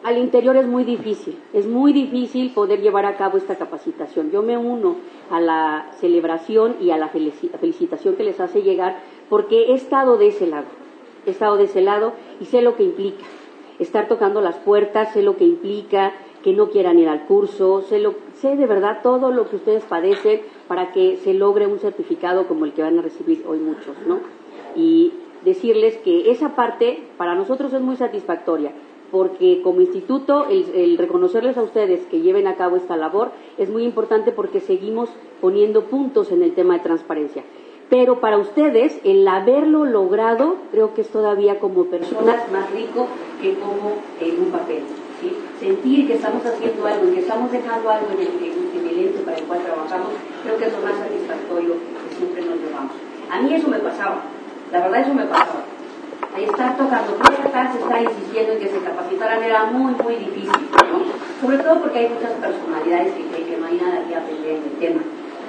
al 0.03 0.17
interior 0.17 0.57
es 0.57 0.67
muy 0.67 0.85
difícil, 0.85 1.39
es 1.53 1.67
muy 1.67 1.93
difícil 1.93 2.53
poder 2.53 2.81
llevar 2.81 3.05
a 3.05 3.17
cabo 3.17 3.37
esta 3.37 3.57
capacitación. 3.57 4.31
Yo 4.31 4.43
me 4.43 4.57
uno 4.57 4.97
a 5.31 5.41
la 5.41 5.91
celebración 6.01 6.77
y 6.81 6.91
a 6.91 6.97
la 6.97 7.09
felicitación 7.09 8.17
que 8.17 8.25
les 8.25 8.41
hace 8.41 8.63
llegar 8.63 9.01
porque 9.31 9.71
he 9.71 9.75
estado 9.75 10.19
de 10.19 10.29
ese 10.29 10.47
lado, 10.47 10.67
he 11.25 11.31
estado 11.31 11.57
de 11.57 11.65
ese 11.65 11.81
lado 11.81 12.13
y 12.41 12.45
sé 12.45 12.61
lo 12.61 12.77
que 12.77 12.83
implica. 12.83 13.25
Estar 13.79 14.09
tocando 14.09 14.43
las 14.43 14.57
puertas, 14.57 15.15
sé 15.15 15.23
lo 15.23 15.39
que 15.39 15.45
implica 15.45 16.13
que 16.43 16.53
no 16.53 16.69
quieran 16.69 16.99
ir 16.99 17.09
al 17.09 17.27
curso, 17.27 17.83
sé, 17.83 17.99
lo, 17.99 18.15
sé 18.35 18.57
de 18.57 18.67
verdad 18.67 19.01
todo 19.03 19.31
lo 19.31 19.49
que 19.49 19.57
ustedes 19.57 19.85
padecen 19.85 20.43
para 20.69 20.93
que 20.93 21.17
se 21.19 21.33
logre 21.33 21.67
un 21.67 21.79
certificado 21.79 22.47
como 22.47 22.67
el 22.67 22.73
que 22.73 22.83
van 22.83 22.99
a 22.99 23.03
recibir 23.03 23.45
hoy 23.47 23.59
muchos, 23.59 23.97
¿no? 24.07 24.21
Y 24.75 25.13
decirles 25.45 25.97
que 25.99 26.31
esa 26.31 26.55
parte 26.55 27.03
para 27.17 27.35
nosotros 27.35 27.73
es 27.73 27.81
muy 27.81 27.97
satisfactoria 27.97 28.73
porque 29.11 29.61
como 29.63 29.81
instituto 29.81 30.47
el, 30.49 30.97
reconocerles 30.97 31.57
a 31.59 31.63
ustedes 31.63 32.07
que 32.07 32.21
lleven 32.21 32.47
a 32.47 32.57
cabo 32.57 32.77
esta 32.77 32.97
labor 32.97 33.33
es 33.59 33.69
muy 33.69 33.85
importante 33.85 34.33
porque 34.33 34.61
seguimos 34.61 35.11
poniendo 35.41 35.85
puntos 35.85 36.31
en 36.33 36.43
el 36.43 36.55
tema 36.55 36.75
de 36.75 36.81
transparencia. 36.81 37.45
Pero 37.91 38.21
para 38.21 38.39
ustedes, 38.39 39.01
el 39.05 39.27
haberlo 39.27 39.85
logrado, 39.85 40.57
creo 40.71 40.95
que 40.95 41.03
es 41.03 41.09
todavía 41.09 41.59
como 41.59 41.87
personas 41.87 42.51
más 42.53 42.71
rico 42.71 43.09
que 43.43 43.55
como 43.55 43.99
en 44.21 44.45
un 44.45 44.51
papel. 44.53 44.85
Sentir 45.59 46.07
que 46.07 46.15
estamos 46.15 46.47
haciendo 46.47 46.87
algo 46.87 47.09
y 47.09 47.15
que 47.15 47.21
estamos 47.21 47.53
dejando 47.53 47.91
algo 47.91 48.07
en 48.13 48.21
el, 48.21 48.29
en 48.29 48.89
el 48.89 49.07
ente 49.07 49.19
para 49.25 49.37
el 49.37 49.45
cual 49.45 49.61
trabajamos, 49.61 50.09
creo 50.45 50.57
que 50.57 50.65
es 50.67 50.73
lo 50.73 50.81
más 50.81 50.97
satisfactorio 50.97 51.75
que 51.75 52.17
siempre 52.17 52.43
nos 52.43 52.59
llevamos. 52.59 52.93
A 53.31 53.43
mí 53.43 53.53
eso 53.53 53.69
me 53.69 53.79
pasaba, 53.81 54.23
la 54.73 54.81
verdad 54.81 55.01
eso 55.01 55.13
me 55.13 55.27
pasaba 55.27 55.65
estar 56.39 56.77
tocando 56.77 57.15
puertas, 57.15 57.75
estar 57.75 58.03
insistiendo 58.03 58.53
en 58.53 58.59
que 58.61 58.69
se 58.69 58.79
capacitaran 58.81 59.43
era 59.43 59.65
muy, 59.65 59.95
muy 60.03 60.15
difícil, 60.17 60.51
¿no? 60.51 61.03
Sobre 61.41 61.59
todo 61.59 61.81
porque 61.81 61.99
hay 61.99 62.09
muchas 62.09 62.33
personalidades 62.33 63.15
que 63.15 63.27
creen 63.27 63.49
que 63.49 63.57
no 63.57 63.67
hay 63.67 63.77
nada 63.77 64.05
que 64.07 64.15
aprender 64.15 64.57
en 64.57 64.63
el 64.63 64.79
tema, 64.79 65.03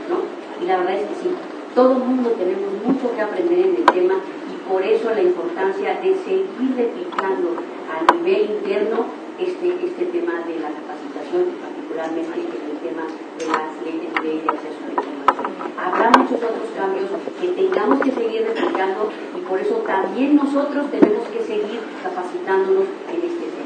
¿no? 0.09 0.63
Y 0.63 0.67
la 0.67 0.77
verdad 0.77 0.95
es 0.95 1.07
que 1.07 1.15
sí, 1.15 1.29
todo 1.75 1.93
el 1.93 1.99
mundo 1.99 2.31
tenemos 2.31 2.71
mucho 2.85 3.15
que 3.15 3.21
aprender 3.21 3.59
en 3.59 3.75
el 3.77 3.85
tema 3.85 4.15
y 4.15 4.69
por 4.69 4.83
eso 4.83 5.09
la 5.11 5.21
importancia 5.21 5.99
de 6.01 6.15
seguir 6.15 6.75
replicando 6.75 7.55
a 7.87 8.13
nivel 8.13 8.51
interno 8.51 9.05
este, 9.39 9.85
este 9.85 10.05
tema 10.05 10.33
de 10.45 10.59
la 10.59 10.69
capacitación, 10.69 11.55
particularmente 11.61 12.39
en 12.39 12.71
el 12.71 12.77
tema 12.77 13.03
de 13.39 13.45
las 13.47 13.73
leyes 13.83 14.13
de 14.21 14.49
acceso 14.49 14.79
a 14.83 14.87
la 14.87 14.93
información. 14.93 15.41
Habrá 15.81 16.09
muchos 16.11 16.37
otros 16.37 16.69
cambios 16.77 17.09
que 17.39 17.47
tengamos 17.49 17.99
que 18.01 18.11
seguir 18.11 18.45
replicando 18.45 19.09
y 19.37 19.41
por 19.41 19.59
eso 19.59 19.75
también 19.87 20.35
nosotros 20.35 20.91
tenemos 20.91 21.27
que 21.29 21.41
seguir 21.41 21.79
capacitándonos 22.03 22.85
en 23.09 23.17
este 23.17 23.45
tema. 23.49 23.61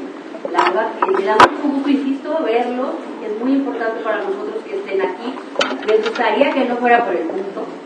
La 0.52 0.64
verdad, 0.70 0.88
me 1.06 1.24
da 1.24 1.34
mucho 1.34 1.74
gusto, 1.74 1.90
insisto, 1.90 2.38
verlo, 2.44 2.94
es 3.24 3.42
muy 3.42 3.52
importante 3.52 4.02
para 4.02 4.18
nosotros 4.18 4.62
que 4.64 4.76
estén 4.76 5.02
aquí. 5.02 5.34
Me 5.86 5.96
gustaría 5.98 6.52
que 6.52 6.64
no 6.64 6.76
fuera 6.76 7.04
por 7.04 7.14
el 7.14 7.26
punto, 7.26 7.66
la. 7.66 7.85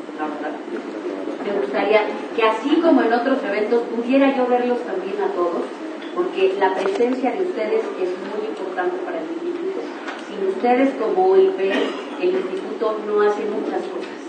Me 1.50 1.60
gustaría 1.60 2.02
que 2.36 2.42
así 2.42 2.80
como 2.80 3.02
en 3.02 3.12
otros 3.12 3.42
eventos 3.42 3.82
pudiera 3.94 4.36
yo 4.36 4.46
verlos 4.46 4.78
también 4.80 5.20
a 5.20 5.32
todos, 5.34 5.64
porque 6.14 6.54
la 6.58 6.74
presencia 6.74 7.32
de 7.32 7.42
ustedes 7.42 7.82
es 8.00 8.10
muy 8.30 8.48
importante 8.48 8.96
para 9.04 9.18
el 9.18 9.24
instituto. 9.24 9.80
Sin 10.28 10.46
ustedes 10.46 10.94
como 10.94 11.32
OIP, 11.32 11.60
el 12.20 12.30
instituto 12.30 12.98
no 13.06 13.22
hace 13.22 13.44
muchas 13.46 13.82
cosas. 13.82 14.20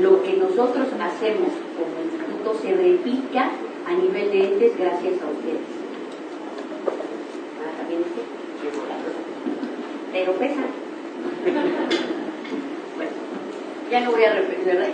Lo 0.00 0.22
que 0.22 0.36
nosotros 0.36 0.88
hacemos 1.00 1.52
como 1.76 2.02
instituto 2.02 2.54
se 2.60 2.74
replica 2.74 3.50
a 3.86 3.92
nivel 3.92 4.30
de 4.30 4.52
entes 4.52 4.76
gracias 4.76 5.14
a 5.22 5.26
ustedes. 5.26 5.76
pero 10.16 10.32
pesa. 10.32 10.62
Ya 13.90 14.00
no 14.00 14.10
voy 14.10 14.24
a 14.24 14.34
repetir, 14.34 14.64
¿verdad? 14.64 14.88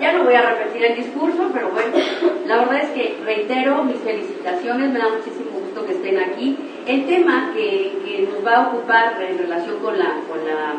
Ya 0.00 0.12
no 0.12 0.24
voy 0.24 0.34
a 0.34 0.42
repetir 0.42 0.84
el 0.84 0.96
discurso, 0.96 1.50
pero 1.52 1.70
bueno, 1.70 1.90
la 2.46 2.58
verdad 2.58 2.82
es 2.82 2.90
que 2.90 3.18
reitero 3.24 3.84
mis 3.84 3.98
felicitaciones, 3.98 4.90
me 4.90 4.98
da 4.98 5.08
muchísimo 5.10 5.60
gusto 5.60 5.86
que 5.86 5.92
estén 5.92 6.18
aquí. 6.18 6.56
El 6.86 7.06
tema 7.06 7.52
que, 7.54 7.98
que 8.04 8.28
nos 8.30 8.46
va 8.46 8.56
a 8.56 8.68
ocupar 8.68 9.22
en 9.22 9.38
relación 9.38 9.78
con 9.80 9.98
la, 9.98 10.16
con 10.28 10.44
la, 10.46 10.74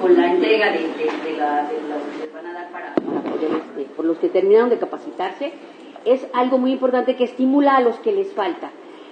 con 0.00 0.16
la 0.16 0.32
entrega 0.32 0.70
de, 0.70 0.78
de, 0.78 1.36
la, 1.36 1.64
de 1.64 1.80
los 1.88 2.02
que 2.18 2.32
van 2.32 2.46
a 2.46 2.52
dar 2.52 2.70
para, 2.70 2.94
este, 2.94 3.84
por 3.96 4.04
los 4.04 4.18
que 4.18 4.28
terminaron 4.28 4.70
de 4.70 4.78
capacitarse, 4.78 5.52
es 6.04 6.26
algo 6.32 6.58
muy 6.58 6.72
importante 6.72 7.16
que 7.16 7.24
estimula 7.24 7.76
a 7.76 7.80
los 7.80 7.98
que 7.98 8.12
les 8.12 8.32
falta. 8.32 8.70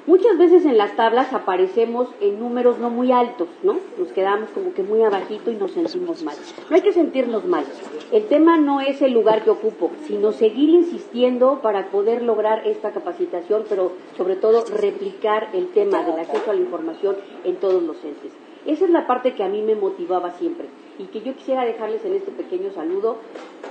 Muchas 0.08 0.38
veces 0.38 0.64
en 0.64 0.78
las 0.78 0.96
tablas 0.96 1.34
aparecemos 1.34 2.08
en 2.22 2.40
números 2.40 2.78
no 2.78 2.88
muy 2.88 3.12
altos, 3.12 3.46
¿no? 3.62 3.76
Nos 3.98 4.08
quedamos 4.08 4.48
como 4.54 4.72
que 4.72 4.82
muy 4.82 5.02
abajito 5.02 5.50
y 5.50 5.56
nos 5.56 5.72
sentimos 5.72 6.22
mal. 6.22 6.34
No 6.70 6.76
hay 6.76 6.80
que 6.80 6.94
sentirnos 6.94 7.44
mal. 7.44 7.66
El 8.10 8.24
tema 8.26 8.56
no 8.56 8.80
es 8.80 9.02
el 9.02 9.12
lugar 9.12 9.44
que 9.44 9.50
ocupo, 9.50 9.90
sino 10.06 10.32
seguir 10.32 10.70
insistiendo 10.70 11.60
para 11.60 11.90
poder 11.90 12.22
lograr 12.22 12.66
esta 12.66 12.90
capacitación, 12.90 13.64
pero 13.68 13.92
sobre 14.16 14.36
todo 14.36 14.64
replicar 14.80 15.50
el 15.52 15.68
tema 15.74 16.02
del 16.02 16.20
acceso 16.20 16.52
a 16.52 16.54
la 16.54 16.60
información 16.60 17.14
en 17.44 17.56
todos 17.56 17.82
los 17.82 18.02
entes. 18.02 18.32
Esa 18.66 18.84
es 18.84 18.90
la 18.90 19.06
parte 19.06 19.34
que 19.34 19.44
a 19.44 19.48
mí 19.48 19.62
me 19.62 19.74
motivaba 19.74 20.32
siempre 20.32 20.66
y 20.98 21.04
que 21.04 21.20
yo 21.20 21.34
quisiera 21.34 21.64
dejarles 21.64 22.04
en 22.04 22.14
este 22.14 22.32
pequeño 22.32 22.70
saludo 22.72 23.18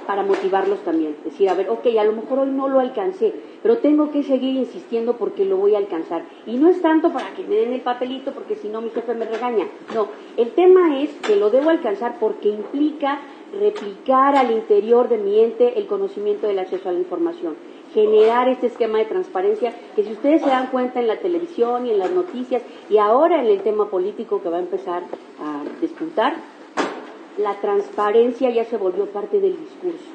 para 0.06 0.24
motivarlos 0.24 0.80
también. 0.80 1.18
Decir, 1.24 1.50
a 1.50 1.54
ver, 1.54 1.70
ok, 1.70 1.86
a 2.00 2.04
lo 2.06 2.14
mejor 2.14 2.40
hoy 2.40 2.50
no 2.50 2.70
lo 2.70 2.80
alcancé, 2.80 3.34
pero 3.62 3.80
tengo 3.80 4.12
que 4.12 4.24
seguir 4.24 4.56
insistiendo 4.56 5.18
porque 5.18 5.44
lo 5.44 5.58
voy 5.58 5.76
a 5.76 5.80
alcanzar. 5.80 6.24
Y 6.46 6.56
no 6.56 6.70
es 6.70 6.82
tanto 6.82 7.12
para 7.12 7.34
que 7.34 7.44
me 7.44 7.56
den 7.56 7.74
el 7.74 7.82
papelito 7.82 8.32
porque 8.32 8.56
si 8.56 8.70
no 8.70 8.82
mi 8.82 8.90
jefe 8.90 9.14
me 9.14 9.26
regaña. 9.26 9.68
No, 9.94 10.08
el 10.38 10.52
tema 10.52 11.02
es 11.02 11.12
que 11.16 11.36
lo 11.36 11.50
debo 11.50 11.70
alcanzar 11.70 12.18
porque 12.20 12.50
implica 12.50 13.20
replicar 13.60 14.36
al 14.36 14.52
interior 14.52 15.10
de 15.10 15.18
mi 15.18 15.40
ente 15.40 15.78
el 15.80 15.88
conocimiento 15.88 16.48
del 16.48 16.60
acceso 16.60 16.90
a 16.90 16.92
la 16.92 17.00
información 17.00 17.56
generar 17.94 18.48
este 18.50 18.68
esquema 18.68 19.00
de 19.00 19.06
transparencia 19.06 19.74
que 19.96 20.04
si 20.04 20.12
ustedes 20.12 20.42
se 20.42 20.50
dan 20.50 20.68
cuenta 20.68 21.00
en 21.00 21.08
la 21.08 21.18
televisión 21.18 21.88
y 21.88 21.92
en 21.92 22.00
las 22.00 22.12
noticias 22.12 22.62
y 22.90 22.98
ahora 22.98 23.40
en 23.42 23.48
el 23.48 23.62
tema 23.62 23.90
político 23.90 24.42
que 24.42 24.50
va 24.50 24.58
a 24.58 24.62
empezar 24.62 25.04
a 25.42 25.64
despuntar, 25.82 26.36
la 27.38 27.60
transparencia 27.62 28.50
ya 28.50 28.66
se 28.66 28.78
volvió 28.78 29.06
parte 29.08 29.40
del 29.40 29.58
discurso. 29.58 30.12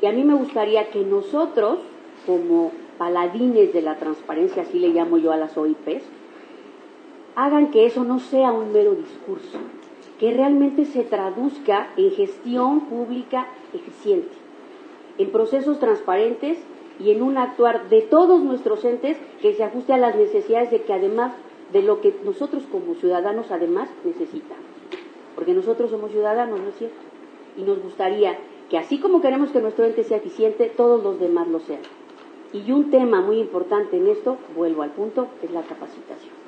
Y 0.00 0.06
a 0.06 0.12
mí 0.12 0.24
me 0.24 0.34
gustaría 0.34 0.90
que 0.90 1.00
nosotros, 1.00 1.78
como 2.26 2.72
paladines 2.98 3.72
de 3.72 3.82
la 3.82 3.96
transparencia, 3.96 4.62
así 4.62 4.78
le 4.78 4.88
llamo 4.88 5.18
yo 5.18 5.32
a 5.32 5.36
las 5.36 5.56
OIPs, 5.56 6.04
hagan 7.34 7.70
que 7.70 7.86
eso 7.86 8.04
no 8.04 8.18
sea 8.18 8.52
un 8.52 8.72
mero 8.72 8.94
discurso, 8.94 9.58
que 10.22 10.30
realmente 10.30 10.84
se 10.84 11.02
traduzca 11.02 11.92
en 11.98 12.12
gestión 12.12 12.82
pública 12.82 13.48
eficiente, 13.74 14.30
en 15.18 15.32
procesos 15.32 15.80
transparentes 15.80 16.58
y 17.00 17.10
en 17.10 17.22
un 17.22 17.36
actuar 17.36 17.88
de 17.88 18.02
todos 18.02 18.40
nuestros 18.40 18.84
entes 18.84 19.18
que 19.40 19.52
se 19.52 19.64
ajuste 19.64 19.92
a 19.92 19.98
las 19.98 20.14
necesidades 20.14 20.70
de 20.70 20.82
que 20.82 20.92
además 20.92 21.34
de 21.72 21.82
lo 21.82 22.00
que 22.00 22.14
nosotros 22.24 22.62
como 22.70 22.94
ciudadanos 22.94 23.50
además 23.50 23.90
necesitamos 24.04 24.72
porque 25.34 25.54
nosotros 25.54 25.90
somos 25.90 26.10
ciudadanos, 26.10 26.60
¿no 26.60 26.68
es 26.68 26.76
cierto? 26.76 26.96
Y 27.56 27.62
nos 27.62 27.82
gustaría 27.82 28.38
que 28.70 28.78
así 28.78 28.98
como 28.98 29.20
queremos 29.20 29.50
que 29.50 29.60
nuestro 29.60 29.84
ente 29.84 30.04
sea 30.04 30.18
eficiente, 30.18 30.72
todos 30.76 31.02
los 31.02 31.18
demás 31.18 31.48
lo 31.48 31.60
sean. 31.60 31.80
Y 32.52 32.70
un 32.72 32.90
tema 32.90 33.20
muy 33.20 33.38
importante 33.38 33.96
en 33.96 34.08
esto, 34.08 34.36
vuelvo 34.54 34.82
al 34.82 34.90
punto, 34.90 35.28
es 35.42 35.50
la 35.50 35.62
capacitación. 35.62 36.41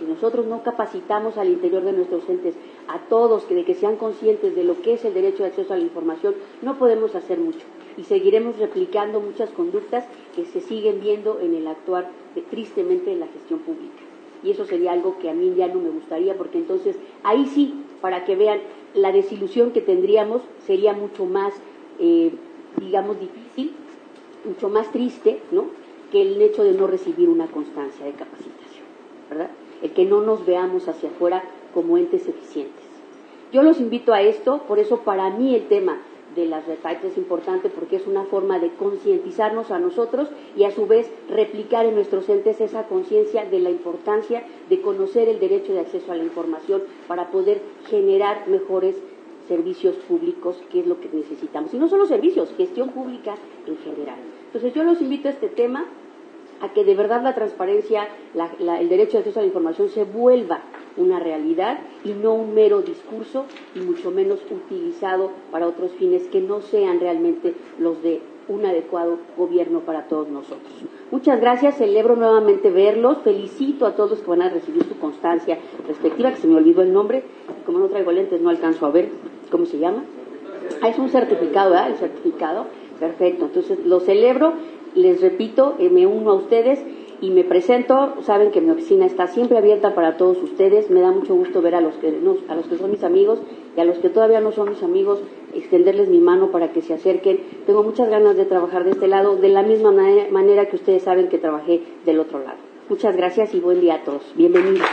Si 0.00 0.06
nosotros 0.06 0.46
no 0.46 0.62
capacitamos 0.62 1.36
al 1.36 1.48
interior 1.48 1.84
de 1.84 1.92
nuestros 1.92 2.26
entes 2.26 2.54
a 2.88 3.00
todos 3.10 3.44
que 3.44 3.54
de 3.54 3.66
que 3.66 3.74
sean 3.74 3.96
conscientes 3.96 4.56
de 4.56 4.64
lo 4.64 4.80
que 4.80 4.94
es 4.94 5.04
el 5.04 5.12
derecho 5.12 5.42
de 5.42 5.50
acceso 5.50 5.74
a 5.74 5.76
la 5.76 5.82
información, 5.82 6.34
no 6.62 6.78
podemos 6.78 7.14
hacer 7.14 7.38
mucho 7.38 7.66
y 7.98 8.04
seguiremos 8.04 8.58
replicando 8.58 9.20
muchas 9.20 9.50
conductas 9.50 10.06
que 10.34 10.46
se 10.46 10.62
siguen 10.62 11.02
viendo 11.02 11.38
en 11.40 11.54
el 11.54 11.66
actuar 11.66 12.10
de, 12.34 12.40
tristemente 12.40 13.12
en 13.12 13.20
la 13.20 13.26
gestión 13.26 13.58
pública. 13.60 14.00
Y 14.42 14.52
eso 14.52 14.64
sería 14.64 14.92
algo 14.92 15.18
que 15.18 15.28
a 15.28 15.34
mí 15.34 15.52
ya 15.54 15.68
no 15.68 15.80
me 15.80 15.90
gustaría 15.90 16.34
porque 16.34 16.56
entonces 16.56 16.96
ahí 17.22 17.44
sí 17.44 17.74
para 18.00 18.24
que 18.24 18.36
vean 18.36 18.60
la 18.94 19.12
desilusión 19.12 19.72
que 19.72 19.82
tendríamos 19.82 20.40
sería 20.66 20.94
mucho 20.94 21.26
más, 21.26 21.52
eh, 21.98 22.32
digamos, 22.78 23.20
difícil, 23.20 23.74
mucho 24.46 24.70
más 24.70 24.90
triste, 24.92 25.42
¿no? 25.50 25.66
Que 26.10 26.22
el 26.22 26.40
hecho 26.40 26.64
de 26.64 26.72
no 26.72 26.86
recibir 26.86 27.28
una 27.28 27.48
constancia 27.48 28.06
de 28.06 28.12
capacitación, 28.12 28.86
¿verdad? 29.28 29.50
El 29.82 29.92
que 29.92 30.04
no 30.04 30.20
nos 30.20 30.44
veamos 30.46 30.88
hacia 30.88 31.10
afuera 31.10 31.42
como 31.74 31.98
entes 31.98 32.26
eficientes. 32.28 32.84
Yo 33.52 33.62
los 33.62 33.80
invito 33.80 34.12
a 34.12 34.22
esto, 34.22 34.62
por 34.68 34.78
eso 34.78 35.00
para 35.00 35.30
mí 35.30 35.54
el 35.54 35.66
tema 35.68 35.98
de 36.34 36.46
las 36.46 36.66
refights 36.66 37.04
es 37.04 37.18
importante 37.18 37.68
porque 37.68 37.96
es 37.96 38.06
una 38.06 38.24
forma 38.24 38.58
de 38.58 38.70
concientizarnos 38.74 39.70
a 39.70 39.78
nosotros 39.78 40.28
y 40.56 40.64
a 40.64 40.70
su 40.70 40.86
vez 40.86 41.10
replicar 41.28 41.86
en 41.86 41.96
nuestros 41.96 42.28
entes 42.28 42.60
esa 42.60 42.84
conciencia 42.84 43.44
de 43.44 43.58
la 43.58 43.70
importancia 43.70 44.44
de 44.68 44.80
conocer 44.80 45.28
el 45.28 45.40
derecho 45.40 45.72
de 45.72 45.80
acceso 45.80 46.12
a 46.12 46.16
la 46.16 46.24
información 46.24 46.82
para 47.08 47.30
poder 47.30 47.60
generar 47.88 48.46
mejores 48.48 48.96
servicios 49.48 49.96
públicos, 50.08 50.62
que 50.70 50.80
es 50.80 50.86
lo 50.86 51.00
que 51.00 51.08
necesitamos. 51.12 51.74
Y 51.74 51.78
no 51.78 51.88
solo 51.88 52.06
servicios, 52.06 52.54
gestión 52.56 52.90
pública 52.90 53.34
en 53.66 53.76
general. 53.78 54.16
Entonces 54.46 54.72
yo 54.74 54.84
los 54.84 55.00
invito 55.00 55.26
a 55.26 55.32
este 55.32 55.48
tema, 55.48 55.86
a 56.60 56.72
que 56.72 56.84
de 56.84 56.94
verdad 56.94 57.22
la 57.22 57.34
transparencia, 57.34 58.08
el 58.34 58.88
derecho 58.88 59.12
de 59.12 59.18
acceso 59.18 59.40
a 59.40 59.42
la 59.42 59.48
información 59.48 59.88
se 59.88 60.04
vuelva 60.04 60.60
una 60.96 61.18
realidad 61.18 61.78
y 62.04 62.12
no 62.12 62.34
un 62.34 62.54
mero 62.54 62.82
discurso 62.82 63.46
y 63.74 63.80
mucho 63.80 64.10
menos 64.10 64.40
utilizado 64.50 65.30
para 65.50 65.66
otros 65.66 65.92
fines 65.92 66.26
que 66.28 66.40
no 66.40 66.60
sean 66.60 67.00
realmente 67.00 67.54
los 67.78 68.02
de 68.02 68.20
un 68.48 68.66
adecuado 68.66 69.18
gobierno 69.36 69.80
para 69.80 70.08
todos 70.08 70.28
nosotros. 70.28 70.72
Muchas 71.10 71.40
gracias, 71.40 71.76
celebro 71.76 72.16
nuevamente 72.16 72.70
verlos, 72.70 73.18
felicito 73.22 73.86
a 73.86 73.94
todos 73.94 74.20
que 74.20 74.28
van 74.28 74.42
a 74.42 74.48
recibir 74.48 74.84
su 74.84 74.98
constancia 74.98 75.58
respectiva, 75.86 76.30
que 76.30 76.38
se 76.38 76.48
me 76.48 76.56
olvidó 76.56 76.82
el 76.82 76.92
nombre, 76.92 77.22
como 77.64 77.78
no 77.78 77.86
traigo 77.86 78.10
lentes 78.10 78.40
no 78.40 78.50
alcanzo 78.50 78.86
a 78.86 78.90
ver 78.90 79.08
cómo 79.50 79.66
se 79.66 79.78
llama. 79.78 80.04
Ah, 80.82 80.88
es 80.88 80.98
un 80.98 81.08
certificado, 81.08 81.70
¿verdad? 81.70 81.90
El 81.90 81.96
certificado, 81.96 82.66
perfecto, 82.98 83.46
entonces 83.46 83.84
lo 83.84 84.00
celebro, 84.00 84.54
les 84.94 85.20
repito, 85.20 85.74
eh, 85.78 85.90
me 85.90 86.06
uno 86.06 86.30
a 86.32 86.34
ustedes 86.34 86.84
y 87.20 87.30
me 87.30 87.44
presento, 87.44 88.14
saben 88.22 88.50
que 88.50 88.60
mi 88.60 88.70
oficina 88.70 89.04
está 89.04 89.26
siempre 89.26 89.58
abierta 89.58 89.94
para 89.94 90.16
todos 90.16 90.42
ustedes, 90.42 90.90
me 90.90 91.00
da 91.00 91.10
mucho 91.10 91.34
gusto 91.34 91.60
ver 91.60 91.74
a 91.74 91.80
los 91.80 91.94
que 91.96 92.08
a 92.48 92.54
los 92.54 92.66
que 92.66 92.78
son 92.78 92.90
mis 92.90 93.04
amigos 93.04 93.40
y 93.76 93.80
a 93.80 93.84
los 93.84 93.98
que 93.98 94.08
todavía 94.08 94.40
no 94.40 94.52
son 94.52 94.70
mis 94.70 94.82
amigos 94.82 95.20
extenderles 95.54 96.08
mi 96.08 96.18
mano 96.18 96.50
para 96.50 96.72
que 96.72 96.80
se 96.80 96.94
acerquen. 96.94 97.40
Tengo 97.66 97.82
muchas 97.82 98.08
ganas 98.08 98.36
de 98.36 98.46
trabajar 98.46 98.84
de 98.84 98.92
este 98.92 99.06
lado 99.06 99.36
de 99.36 99.48
la 99.48 99.62
misma 99.62 99.92
manera 100.30 100.66
que 100.66 100.76
ustedes 100.76 101.02
saben 101.02 101.28
que 101.28 101.38
trabajé 101.38 101.82
del 102.06 102.20
otro 102.20 102.38
lado. 102.38 102.58
Muchas 102.88 103.16
gracias 103.16 103.54
y 103.54 103.60
buen 103.60 103.80
día 103.80 103.96
a 103.96 104.04
todos. 104.04 104.22
Bienvenidos. 104.34 104.88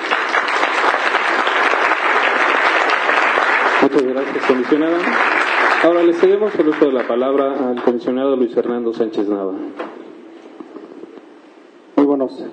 Muchas 3.81 4.03
gracias, 4.03 4.45
comisionada. 4.45 5.36
Ahora 5.83 6.03
le 6.03 6.13
cedemos 6.13 6.53
el 6.59 6.69
uso 6.69 6.85
de 6.85 6.91
la 6.91 7.07
palabra 7.07 7.69
al 7.69 7.83
comisionado 7.83 8.35
Luis 8.35 8.53
Fernando 8.53 8.93
Sánchez 8.93 9.29
Nava 9.29 9.53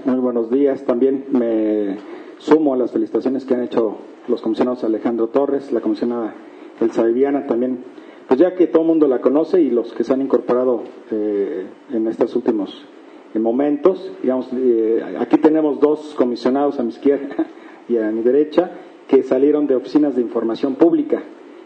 muy 0.04 0.16
buenos 0.16 0.50
días. 0.50 0.84
También 0.84 1.26
me 1.30 1.96
sumo 2.38 2.74
a 2.74 2.76
las 2.76 2.92
felicitaciones 2.92 3.44
que 3.44 3.54
han 3.54 3.62
hecho 3.62 3.96
los 4.28 4.42
comisionados 4.42 4.84
Alejandro 4.84 5.28
Torres, 5.28 5.72
la 5.72 5.80
comisionada 5.80 6.34
Elsa 6.80 7.04
Viviana, 7.04 7.46
también, 7.46 7.84
pues 8.26 8.40
ya 8.40 8.54
que 8.54 8.66
todo 8.66 8.82
el 8.82 8.88
mundo 8.88 9.06
la 9.06 9.20
conoce 9.20 9.60
y 9.60 9.70
los 9.70 9.92
que 9.92 10.04
se 10.04 10.12
han 10.12 10.22
incorporado 10.22 10.82
eh, 11.10 11.66
en 11.92 12.06
estos 12.08 12.34
últimos 12.36 12.84
momentos, 13.34 14.12
digamos, 14.22 14.48
eh, 14.52 15.16
aquí 15.18 15.38
tenemos 15.38 15.80
dos 15.80 16.14
comisionados 16.16 16.78
a 16.78 16.82
mi 16.82 16.90
izquierda 16.90 17.46
y 17.88 17.96
a 17.96 18.10
mi 18.10 18.22
derecha 18.22 18.70
que 19.08 19.22
salieron 19.22 19.66
de 19.66 19.76
oficinas 19.76 20.14
de 20.16 20.22
información 20.22 20.74
pública. 20.74 21.22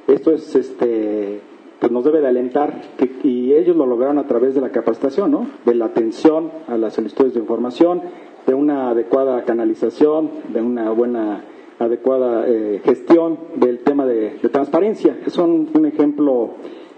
Esto 0.06 0.32
es 0.32 0.54
este 0.54 1.40
pues 1.80 1.92
nos 1.92 2.04
debe 2.04 2.20
de 2.20 2.28
alentar 2.28 2.82
y 3.22 3.52
ellos 3.52 3.76
lo 3.76 3.86
lograron 3.86 4.18
a 4.18 4.26
través 4.26 4.54
de 4.54 4.60
la 4.60 4.70
capacitación, 4.70 5.30
¿no? 5.30 5.46
De 5.64 5.74
la 5.74 5.86
atención 5.86 6.50
a 6.66 6.76
las 6.76 6.94
solicitudes 6.94 7.34
de 7.34 7.40
información, 7.40 8.02
de 8.46 8.54
una 8.54 8.90
adecuada 8.90 9.44
canalización, 9.44 10.30
de 10.52 10.60
una 10.60 10.90
buena 10.90 11.44
adecuada 11.78 12.44
eh, 12.48 12.80
gestión 12.84 13.38
del 13.56 13.80
tema 13.80 14.06
de, 14.06 14.38
transparencia. 14.50 15.18
Es 15.24 15.38
un, 15.38 15.68
ejemplo 15.86 16.50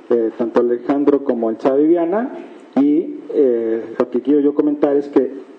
eh, 0.08 0.30
tanto 0.38 0.60
Alejandro 0.60 1.24
como 1.24 1.50
el 1.50 1.58
Viviana 1.76 2.30
y 2.76 3.18
eh, 3.34 3.94
lo 3.98 4.10
que 4.10 4.22
quiero 4.22 4.40
yo 4.40 4.54
comentar 4.54 4.96
es 4.96 5.08
que 5.08 5.49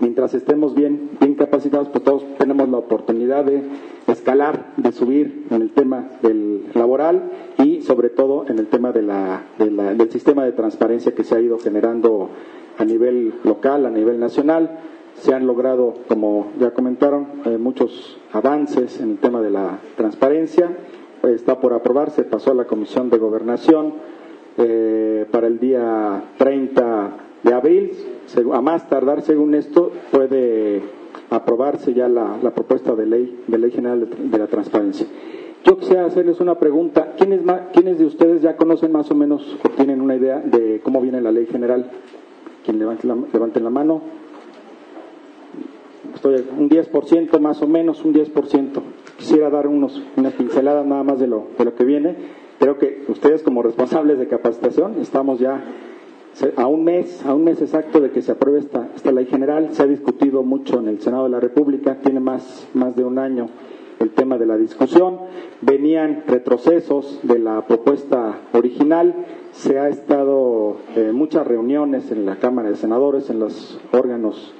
mientras 0.00 0.34
estemos 0.34 0.74
bien, 0.74 1.10
bien 1.20 1.34
capacitados, 1.34 1.88
pues 1.88 2.04
todos 2.04 2.24
tenemos 2.38 2.68
la 2.68 2.78
oportunidad 2.78 3.44
de 3.44 3.62
escalar, 4.06 4.72
de 4.76 4.92
subir 4.92 5.46
en 5.50 5.62
el 5.62 5.70
tema 5.72 6.08
del 6.22 6.64
laboral 6.74 7.30
y 7.58 7.82
sobre 7.82 8.10
todo 8.10 8.46
en 8.48 8.58
el 8.58 8.66
tema 8.66 8.92
de 8.92 9.02
del 9.58 10.10
sistema 10.10 10.44
de 10.44 10.52
transparencia 10.52 11.14
que 11.14 11.24
se 11.24 11.34
ha 11.34 11.40
ido 11.40 11.58
generando 11.58 12.30
a 12.78 12.84
nivel 12.84 13.34
local, 13.44 13.86
a 13.86 13.90
nivel 13.90 14.18
nacional. 14.18 14.78
se 15.14 15.32
han 15.32 15.46
logrado, 15.46 15.94
como 16.08 16.48
ya 16.58 16.72
comentaron, 16.72 17.26
eh, 17.44 17.56
muchos 17.56 18.18
avances 18.32 19.00
en 19.00 19.12
el 19.12 19.18
tema 19.18 19.40
de 19.40 19.50
la 19.50 19.78
transparencia. 19.96 20.76
está 21.22 21.60
por 21.60 21.72
aprobarse, 21.72 22.24
pasó 22.24 22.50
a 22.50 22.54
la 22.54 22.64
Comisión 22.64 23.10
de 23.10 23.18
Gobernación 23.18 23.94
eh, 24.58 25.24
para 25.30 25.46
el 25.46 25.58
día 25.58 26.24
30 26.36 27.16
de 27.44 27.54
abril. 27.54 27.92
A 28.52 28.60
más 28.60 28.88
tardar, 28.88 29.22
según 29.22 29.54
esto, 29.54 29.92
puede 30.10 30.82
aprobarse 31.30 31.94
ya 31.94 32.08
la, 32.08 32.50
propuesta 32.54 32.94
de 32.94 33.06
ley, 33.06 33.44
de 33.46 33.58
ley 33.58 33.70
general 33.70 34.08
de, 34.08 34.38
la 34.38 34.46
transparencia. 34.46 35.06
Yo 35.64 35.78
quisiera 35.78 36.06
hacerles 36.06 36.40
una 36.40 36.58
pregunta. 36.58 37.14
¿Quiénes, 37.16 37.40
¿Quiénes 37.72 37.98
de 37.98 38.06
ustedes 38.06 38.42
ya 38.42 38.56
conocen 38.56 38.92
más 38.92 39.10
o 39.10 39.14
menos 39.14 39.56
o 39.64 39.68
tienen 39.70 40.00
una 40.00 40.16
idea 40.16 40.40
de 40.40 40.80
cómo 40.82 41.00
viene 41.00 41.20
la 41.20 41.30
ley 41.30 41.46
general? 41.46 41.90
Quien 42.64 42.78
levante 42.78 43.06
la, 43.06 43.16
levante 43.32 43.60
la 43.60 43.70
mano 43.70 44.02
estoy 46.14 46.44
un 46.56 46.70
10% 46.70 47.38
más 47.38 47.62
o 47.62 47.66
menos, 47.66 48.04
un 48.04 48.14
10%. 48.14 48.82
Quisiera 49.18 49.50
dar 49.50 49.66
unos, 49.66 50.02
una 50.16 50.30
pincelada 50.30 50.82
nada 50.82 51.02
más 51.02 51.18
de 51.18 51.26
lo, 51.26 51.48
de 51.58 51.64
lo 51.64 51.74
que 51.74 51.84
viene. 51.84 52.16
Creo 52.58 52.78
que 52.78 53.04
ustedes 53.08 53.42
como 53.42 53.62
responsables 53.62 54.18
de 54.18 54.28
capacitación 54.28 55.00
estamos 55.00 55.38
ya 55.38 55.62
a 56.56 56.66
un 56.66 56.84
mes, 56.84 57.24
a 57.24 57.34
un 57.34 57.44
mes 57.44 57.60
exacto 57.60 58.00
de 58.00 58.10
que 58.10 58.22
se 58.22 58.32
apruebe 58.32 58.58
esta, 58.58 58.88
esta 58.94 59.12
ley 59.12 59.26
general. 59.26 59.68
Se 59.72 59.82
ha 59.82 59.86
discutido 59.86 60.42
mucho 60.42 60.80
en 60.80 60.88
el 60.88 61.00
Senado 61.00 61.24
de 61.24 61.30
la 61.30 61.40
República, 61.40 61.98
tiene 62.02 62.20
más, 62.20 62.68
más 62.74 62.96
de 62.96 63.04
un 63.04 63.18
año 63.18 63.48
el 64.00 64.10
tema 64.10 64.38
de 64.38 64.46
la 64.46 64.56
discusión. 64.56 65.18
Venían 65.60 66.24
retrocesos 66.26 67.20
de 67.22 67.38
la 67.38 67.66
propuesta 67.66 68.40
original. 68.52 69.14
Se 69.52 69.78
ha 69.78 69.88
estado 69.88 70.78
eh, 70.96 71.12
muchas 71.12 71.46
reuniones 71.46 72.10
en 72.10 72.26
la 72.26 72.36
Cámara 72.36 72.70
de 72.70 72.76
Senadores, 72.76 73.30
en 73.30 73.38
los 73.38 73.80
órganos 73.92 74.52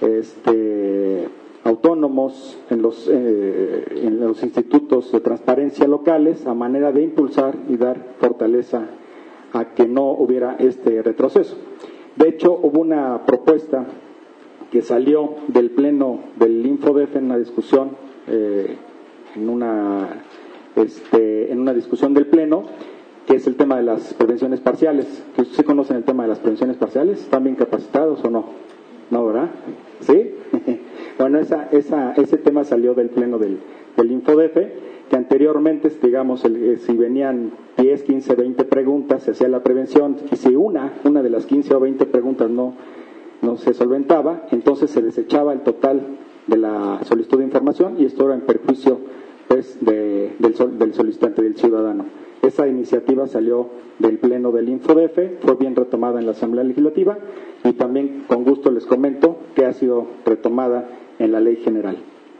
este, 0.00 1.28
autónomos 1.64 2.58
en 2.70 2.82
los, 2.82 3.08
eh, 3.12 3.84
en 4.04 4.20
los 4.20 4.42
institutos 4.42 5.10
de 5.10 5.20
transparencia 5.20 5.88
locales 5.88 6.46
a 6.46 6.54
manera 6.54 6.92
de 6.92 7.02
impulsar 7.02 7.56
y 7.68 7.76
dar 7.76 8.14
fortaleza 8.20 8.86
a 9.56 9.74
que 9.74 9.86
no 9.86 10.10
hubiera 10.10 10.56
este 10.58 11.02
retroceso. 11.02 11.56
De 12.16 12.28
hecho, 12.28 12.58
hubo 12.62 12.80
una 12.80 13.24
propuesta 13.24 13.86
que 14.70 14.82
salió 14.82 15.36
del 15.48 15.70
pleno 15.70 16.20
del 16.38 16.64
InfoDef 16.64 17.16
en 17.16 17.24
una 17.26 17.38
discusión, 17.38 17.90
eh, 18.26 18.76
en, 19.34 19.48
una, 19.48 20.24
este, 20.76 21.52
en 21.52 21.60
una 21.60 21.72
discusión 21.72 22.14
del 22.14 22.26
pleno, 22.26 22.64
que 23.26 23.36
es 23.36 23.46
el 23.46 23.56
tema 23.56 23.76
de 23.76 23.82
las 23.82 24.14
prevenciones 24.14 24.60
parciales. 24.60 25.24
¿Ustedes 25.36 25.64
conocen 25.64 25.96
el 25.96 26.04
tema 26.04 26.24
de 26.24 26.30
las 26.30 26.38
prevenciones 26.38 26.76
parciales? 26.76 27.20
¿Están 27.20 27.44
bien 27.44 27.56
capacitados 27.56 28.24
o 28.24 28.30
no? 28.30 28.44
No, 29.10 29.26
¿verdad? 29.26 29.50
¿Sí? 30.00 30.34
bueno, 31.18 31.38
esa, 31.38 31.68
esa, 31.70 32.12
ese 32.12 32.36
tema 32.38 32.64
salió 32.64 32.94
del 32.94 33.08
pleno 33.08 33.38
del, 33.38 33.58
del 33.96 34.12
que 35.08 35.16
anteriormente, 35.16 35.90
digamos, 36.02 36.44
eh, 36.44 36.78
si 36.78 36.96
venían 36.96 37.52
10, 37.76 38.02
15, 38.02 38.34
20 38.34 38.64
preguntas, 38.64 39.22
se 39.22 39.32
hacía 39.32 39.48
la 39.48 39.62
prevención, 39.62 40.16
y 40.32 40.36
si 40.36 40.56
una, 40.56 40.92
una 41.04 41.22
de 41.22 41.30
las 41.30 41.46
15 41.46 41.74
o 41.74 41.80
20 41.80 42.06
preguntas 42.06 42.50
no, 42.50 42.74
no 43.42 43.56
se 43.56 43.74
solventaba, 43.74 44.46
entonces 44.50 44.90
se 44.90 45.02
desechaba 45.02 45.52
el 45.52 45.60
total 45.60 46.18
de 46.46 46.56
la 46.56 47.00
solicitud 47.04 47.38
de 47.38 47.44
información 47.44 47.96
y 47.98 48.04
esto 48.04 48.24
era 48.24 48.34
en 48.34 48.42
perjuicio 48.42 48.98
pues, 49.48 49.78
del, 49.80 50.32
del 50.38 50.94
solicitante, 50.94 51.42
del 51.42 51.56
ciudadano. 51.56 52.04
Esa 52.42 52.68
iniciativa 52.68 53.26
salió 53.26 53.68
del 53.98 54.18
Pleno 54.18 54.52
del 54.52 54.68
Infodefe, 54.68 55.38
fue 55.40 55.56
bien 55.56 55.74
retomada 55.74 56.20
en 56.20 56.26
la 56.26 56.32
Asamblea 56.32 56.64
Legislativa 56.64 57.18
y 57.64 57.72
también 57.72 58.24
con 58.28 58.44
gusto 58.44 58.70
les 58.70 58.86
comento 58.86 59.38
que 59.54 59.64
ha 59.64 59.72
sido 59.72 60.06
retomada 60.24 60.88
en 61.18 61.32
la 61.32 61.40
Ley 61.40 61.56
General. 61.56 61.96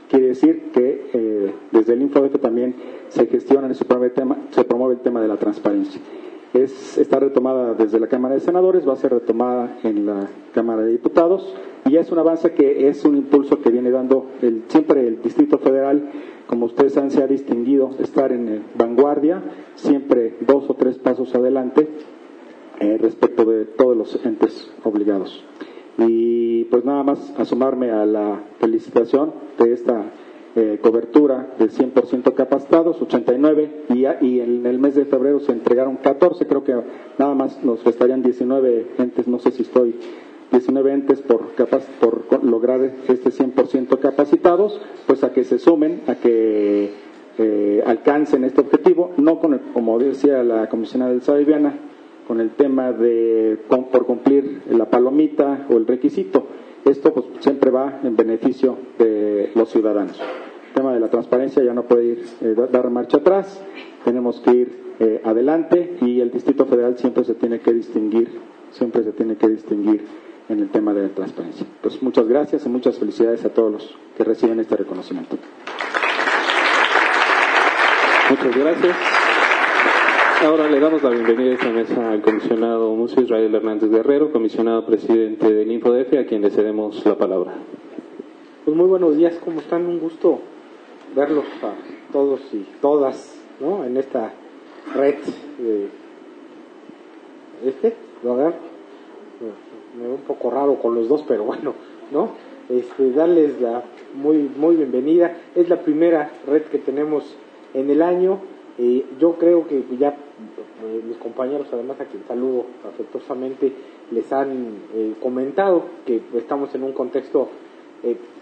Quiere 0.09 0.29
decir 0.29 0.71
que 0.73 1.11
eh, 1.13 1.55
desde 1.73 1.95
el 1.95 2.03
Infodefe 2.03 2.39
también 2.39 2.75
se 3.09 3.27
gestiona, 3.27 3.73
se 3.75 3.85
promueve, 3.85 4.09
el 4.09 4.15
tema, 4.15 4.37
se 4.51 4.65
promueve 4.65 4.95
el 4.95 5.01
tema 5.01 5.21
de 5.21 5.29
la 5.29 5.37
transparencia. 5.37 6.01
Es, 6.55 6.97
está 6.97 7.19
retomada 7.19 7.75
desde 7.75 7.99
la 7.99 8.07
Cámara 8.07 8.35
de 8.35 8.41
Senadores, 8.41 8.89
va 8.89 8.93
a 8.93 8.97
ser 8.97 9.13
retomada 9.13 9.79
en 9.83 10.07
la 10.07 10.29
Cámara 10.55 10.83
de 10.83 10.93
Diputados 10.93 11.55
y 11.85 11.97
es 11.97 12.11
un 12.11 12.19
avance 12.19 12.53
que 12.53 12.89
es 12.89 13.05
un 13.05 13.17
impulso 13.17 13.61
que 13.61 13.71
viene 13.71 13.91
dando 13.91 14.27
el, 14.41 14.63
siempre 14.69 15.07
el 15.07 15.21
Distrito 15.23 15.59
Federal 15.59 16.11
como 16.47 16.67
ustedes 16.67 16.93
saben, 16.93 17.11
se 17.11 17.23
ha 17.23 17.27
distinguido 17.27 17.91
estar 17.99 18.31
en 18.31 18.63
vanguardia, 18.77 19.43
siempre 19.75 20.35
dos 20.41 20.71
o 20.71 20.75
tres 20.75 20.97
pasos 20.99 21.35
adelante 21.35 21.89
eh, 22.79 22.99
respecto 23.01 23.45
de 23.45 23.65
todos 23.65 23.97
los 23.97 24.25
entes 24.25 24.71
obligados. 24.85 25.45
Y 25.99 26.65
pues 26.65 26.85
nada 26.85 27.03
más 27.03 27.35
asomarme 27.39 27.91
a 27.91 28.05
la 28.05 28.41
felicitación 28.59 29.33
de 29.59 29.73
esta 29.73 30.05
eh, 30.55 30.79
cobertura 30.83 31.55
del 31.59 31.71
100% 31.71 32.35
capacitados, 32.35 33.01
89, 33.01 33.85
y, 33.91 34.07
y 34.27 34.41
en 34.41 34.67
el 34.67 34.79
mes 34.79 34.95
de 34.95 35.05
febrero 35.05 35.41
se 35.41 35.53
entregaron 35.53 35.97
14, 35.97 36.47
creo 36.47 36.65
que 36.65 36.75
nada 37.19 37.35
más 37.35 37.63
nos 37.63 37.85
restarían 37.85 38.23
19 38.23 38.93
entes, 38.99 39.29
no 39.29 39.39
sé 39.39 39.51
si 39.51 39.63
estoy 39.63 39.95
19 40.51 40.93
entes 40.93 41.23
por, 41.23 41.55
capaz, 41.55 41.87
por 42.01 42.43
lograr 42.45 42.81
este 43.09 43.31
100% 43.31 43.99
capacitados, 43.99 44.81
pues 45.07 45.25
a 45.25 45.33
que 45.33 45.45
se 45.45 45.59
sumen, 45.59 46.03
a 46.07 46.15
que 46.15 46.91
eh, 47.39 47.83
alcancen 47.85 48.45
este 48.45 48.61
objetivo, 48.61 49.13
no 49.19 49.39
con 49.41 49.59
como 49.75 49.99
decía 49.99 50.43
la 50.43 50.69
comisionada 50.69 51.13
del 51.13 51.39
Viviana, 51.39 51.79
con 52.27 52.41
el 52.41 52.51
tema 52.51 52.93
de 52.93 53.59
por 53.69 54.07
cumplir 54.07 54.63
la 54.71 54.87
palomita 54.87 55.67
o 55.71 55.77
el 55.77 55.87
requisito. 55.87 56.47
Esto 56.85 57.13
pues, 57.13 57.27
siempre 57.41 57.71
va 57.71 58.01
en 58.03 58.17
beneficio 58.17 58.77
de 58.99 59.51
los 59.55 59.71
ciudadanos. 59.71 60.21
El 60.21 60.75
tema 60.75 60.93
de 60.93 61.01
la 61.01 61.09
transparencia 61.09 61.63
ya 61.63 61.73
no 61.73 61.85
puede 61.85 62.05
ir, 62.05 62.25
eh, 62.43 62.55
dar 62.71 62.91
marcha 62.91 63.19
atrás, 63.19 63.63
tenemos 64.05 64.41
que 64.41 64.51
ir 64.51 64.87
eh, 64.99 65.21
adelante 65.25 65.97
y 66.01 66.21
el 66.21 66.31
Distrito 66.31 66.67
Federal 66.67 66.97
siempre 66.99 67.25
se 67.25 67.35
tiene 67.35 67.61
que 67.61 67.73
distinguir, 67.73 68.31
siempre 68.71 69.03
se 69.03 69.13
tiene 69.13 69.37
que 69.37 69.49
distinguir 69.49 70.05
en 70.49 70.61
el 70.61 70.71
tema 70.71 70.95
de 70.95 71.03
la 71.03 71.09
transparencia. 71.09 71.67
Pues 71.83 72.03
muchas 72.03 72.29
gracias 72.29 72.67
y 72.67 72.69
muchas 72.69 72.99
felicidades 72.99 73.45
a 73.45 73.49
todos 73.49 73.73
los 73.73 73.97
que 74.17 74.25
reciben 74.25 74.61
este 74.61 74.77
reconocimiento. 74.77 75.37
Muchas 78.31 78.57
gracias. 78.57 79.16
Ahora 80.45 80.69
le 80.69 80.79
damos 80.79 81.03
la 81.03 81.11
bienvenida 81.11 81.51
a 81.51 81.55
esta 81.55 81.71
mesa 81.71 82.13
al 82.13 82.21
comisionado 82.21 82.95
Museo 82.95 83.23
Israel 83.23 83.55
Hernández 83.55 83.91
Guerrero, 83.91 84.33
comisionado 84.33 84.85
presidente 84.85 85.53
del 85.53 85.73
InfoDF, 85.73 86.13
a 86.19 86.27
quien 86.27 86.43
le 86.43 86.51
cedemos 86.51 87.05
la 87.07 87.17
palabra. 87.17 87.55
Pues 88.65 88.77
muy 88.77 88.87
buenos 88.87 89.17
días, 89.17 89.39
¿cómo 89.43 89.61
están? 89.61 89.87
Un 89.87 89.99
gusto 89.99 90.41
verlos 91.15 91.47
a 91.63 91.73
todos 92.13 92.41
y 92.53 92.67
todas 92.81 93.41
¿no? 93.61 93.85
en 93.85 93.97
esta 93.97 94.33
red 94.95 95.17
de 95.59 95.89
este, 97.65 97.95
¿lo 98.23 98.35
me 98.35 100.03
veo 100.03 100.15
un 100.15 100.23
poco 100.27 100.51
raro 100.51 100.77
con 100.77 100.95
los 100.95 101.09
dos, 101.09 101.25
pero 101.27 101.45
bueno, 101.45 101.75
¿no? 102.11 102.31
Este, 102.69 103.13
darles 103.13 103.61
la 103.61 103.85
muy, 104.15 104.51
muy 104.57 104.77
bienvenida. 104.77 105.37
Es 105.55 105.69
la 105.69 105.81
primera 105.81 106.31
red 106.47 106.63
que 106.65 106.79
tenemos 106.79 107.37
en 107.75 107.91
el 107.91 108.03
año. 108.03 108.41
Eh, 108.79 109.05
yo 109.19 109.35
creo 109.35 109.67
que 109.67 109.83
ya 109.99 110.11
eh, 110.11 111.03
mis 111.07 111.17
compañeros, 111.17 111.69
además 111.73 112.01
a 112.01 112.05
quien 112.05 112.25
saludo 112.27 112.67
afectuosamente, 112.87 113.73
les 114.11 114.31
han 114.33 114.75
eh, 114.95 115.15
comentado 115.21 115.85
que 116.05 116.21
estamos 116.35 116.75
en 116.75 116.83
un 116.83 116.93
contexto 116.93 117.49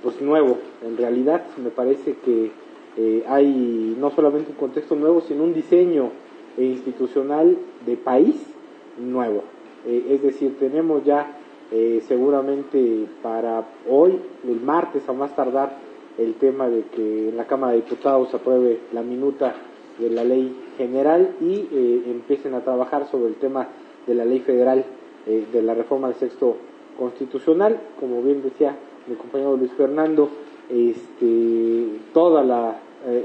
pues 0.03 0.20
nuevo. 0.20 0.59
En 0.85 0.99
realidad 0.99 1.47
me 1.57 1.70
parece 1.70 2.16
que 2.23 2.51
hay 3.27 3.97
no 3.99 4.11
solamente 4.11 4.51
un 4.51 4.59
contexto 4.59 4.94
nuevo, 4.94 5.23
sino 5.23 5.44
un 5.44 5.55
diseño 5.55 6.11
institucional 6.59 7.57
de 7.87 7.97
país 7.97 8.37
nuevo. 8.99 9.44
es 9.87 10.20
decir, 10.20 10.59
tenemos 10.59 11.03
ya 11.05 11.38
eh, 11.77 12.03
seguramente 12.07 13.07
para 13.23 13.64
hoy, 13.88 14.20
el 14.47 14.61
martes 14.61 15.09
a 15.09 15.12
más 15.12 15.35
tardar, 15.35 15.77
el 16.18 16.35
tema 16.35 16.68
de 16.68 16.83
que 16.85 17.31
en 17.31 17.37
la 17.37 17.47
Cámara 17.47 17.73
de 17.73 17.81
Diputados 17.81 18.33
apruebe 18.35 18.81
la 18.92 19.03
minuta 19.03 19.55
de 19.98 20.11
la 20.11 20.24
ley 20.24 20.54
general 20.76 21.37
y 21.40 21.68
eh, 21.72 22.02
empiecen 22.07 22.54
a 22.54 22.61
trabajar 22.61 23.09
sobre 23.11 23.28
el 23.28 23.37
tema 23.37 23.68
de 24.07 24.14
la 24.14 24.24
ley 24.24 24.40
federal 24.40 24.85
eh, 25.26 25.46
de 25.52 25.62
la 25.62 25.74
reforma 25.74 26.09
del 26.09 26.16
sexto 26.16 26.57
constitucional. 26.98 27.78
Como 27.98 28.22
bien 28.22 28.42
decía 28.42 28.76
mi 29.07 29.14
compañero 29.14 29.57
Luis 29.57 29.72
Fernando, 29.72 30.28
este, 30.68 31.87
toda 32.12 32.42
la, 32.42 32.80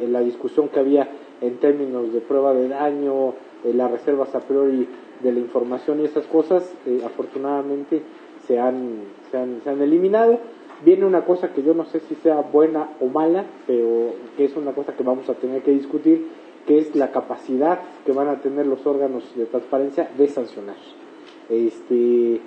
la 0.10 0.20
discusión 0.22 0.68
que 0.70 0.80
había 0.80 1.10
en 1.42 1.58
términos 1.58 2.12
de 2.12 2.20
prueba 2.20 2.54
de 2.54 2.68
daño, 2.68 3.34
las 3.64 3.92
reservas 3.92 4.36
a 4.36 4.42
priori 4.42 4.88
de 5.24 5.32
la 5.32 5.40
información 5.40 6.02
y 6.02 6.06
esas 6.06 6.26
cosas, 6.26 6.70
afortunadamente 7.06 8.02
se 8.46 8.60
han, 8.60 9.04
se 9.32 9.38
han, 9.38 9.62
se 9.64 9.70
han 9.70 9.82
eliminado. 9.82 10.40
Viene 10.84 11.06
una 11.06 11.26
cosa 11.26 11.54
que 11.54 11.62
yo 11.62 11.74
no 11.74 11.86
sé 11.86 12.00
si 12.02 12.16
sea 12.16 12.42
buena 12.42 12.90
o 13.00 13.08
mala, 13.08 13.46
pero 13.68 14.14
que 14.36 14.46
es 14.46 14.56
una 14.56 14.72
cosa 14.72 14.96
que 14.96 15.04
vamos 15.04 15.30
a 15.30 15.36
tener 15.36 15.62
que 15.62 15.72
discutir, 15.72 16.28
que 16.70 16.78
es 16.78 16.96
la 16.96 17.12
capacidad 17.12 17.80
que 18.06 18.12
van 18.12 18.28
a 18.28 18.42
tener 18.42 18.68
los 18.68 18.86
órganos 18.86 19.24
de 19.36 19.48
transparencia 19.48 20.08
de 20.16 20.28
sancionar. 20.28 20.76
Este, 21.50 22.42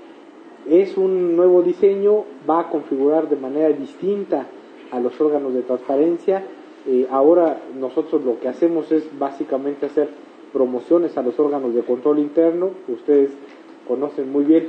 es 0.70 0.96
un 0.96 1.34
nuevo 1.34 1.62
diseño, 1.62 2.22
va 2.48 2.60
a 2.60 2.70
configurar 2.70 3.28
de 3.28 3.34
manera 3.34 3.70
distinta 3.70 4.46
a 4.92 5.00
los 5.00 5.20
órganos 5.20 5.52
de 5.54 5.62
transparencia. 5.62 6.44
Eh, 6.86 7.08
ahora 7.10 7.62
nosotros 7.76 8.24
lo 8.24 8.38
que 8.38 8.46
hacemos 8.46 8.92
es 8.92 9.02
básicamente 9.18 9.86
hacer 9.86 10.08
promociones 10.52 11.18
a 11.18 11.22
los 11.22 11.36
órganos 11.40 11.74
de 11.74 11.82
control 11.82 12.20
interno, 12.20 12.70
ustedes 12.86 13.32
conocen 13.88 14.30
muy 14.30 14.44
bien 14.44 14.68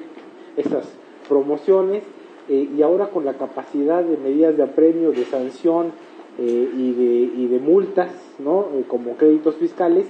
esas 0.58 0.92
promociones, 1.30 2.02
eh, 2.50 2.70
y 2.76 2.82
ahora 2.82 3.12
con 3.12 3.24
la 3.24 3.36
capacidad 3.36 4.04
de 4.04 4.18
medidas 4.18 4.58
de 4.58 4.64
apremio, 4.64 5.12
de 5.12 5.26
sanción 5.26 5.92
eh, 6.40 6.70
y, 6.76 6.94
de, 6.94 7.42
y, 7.42 7.48
de, 7.48 7.60
multas, 7.60 8.12
¿no? 8.40 8.68
como 8.88 9.16
créditos 9.16 9.56
fiscales, 9.56 10.06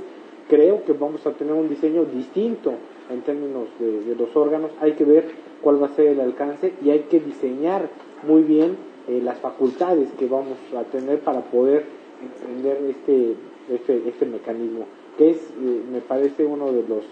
creo 0.50 0.84
que 0.84 0.94
vamos 0.94 1.26
a 1.26 1.32
tener 1.32 1.54
un 1.54 1.70
diseño 1.70 2.06
distinto 2.06 2.74
en 3.10 3.22
términos 3.22 3.68
de, 3.80 4.02
de, 4.02 4.16
los 4.16 4.36
órganos. 4.36 4.72
Hay 4.80 4.94
que 4.94 5.04
ver 5.04 5.26
cuál 5.62 5.82
va 5.82 5.88
a 5.88 5.96
ser 5.96 6.08
el 6.08 6.22
alcance 6.22 6.74
y 6.84 6.90
hay 6.90 7.02
que 7.10 7.20
diseñar 7.20 7.90
muy 8.26 8.44
bien 8.44 8.78
eh, 9.08 9.22
las 9.22 9.38
facultades 9.40 10.10
que 10.18 10.28
vamos 10.28 10.58
a 10.78 10.84
tener 10.84 11.20
para 11.20 11.42
poder 11.42 11.86
emprender 12.24 12.78
este, 12.90 13.36
este, 13.70 14.08
este 14.08 14.26
mecanismo, 14.26 14.86
que 15.18 15.32
es, 15.32 15.38
eh, 15.38 15.82
me 15.92 16.00
parece, 16.00 16.46
uno 16.46 16.72
de 16.72 16.84
los 16.88 17.04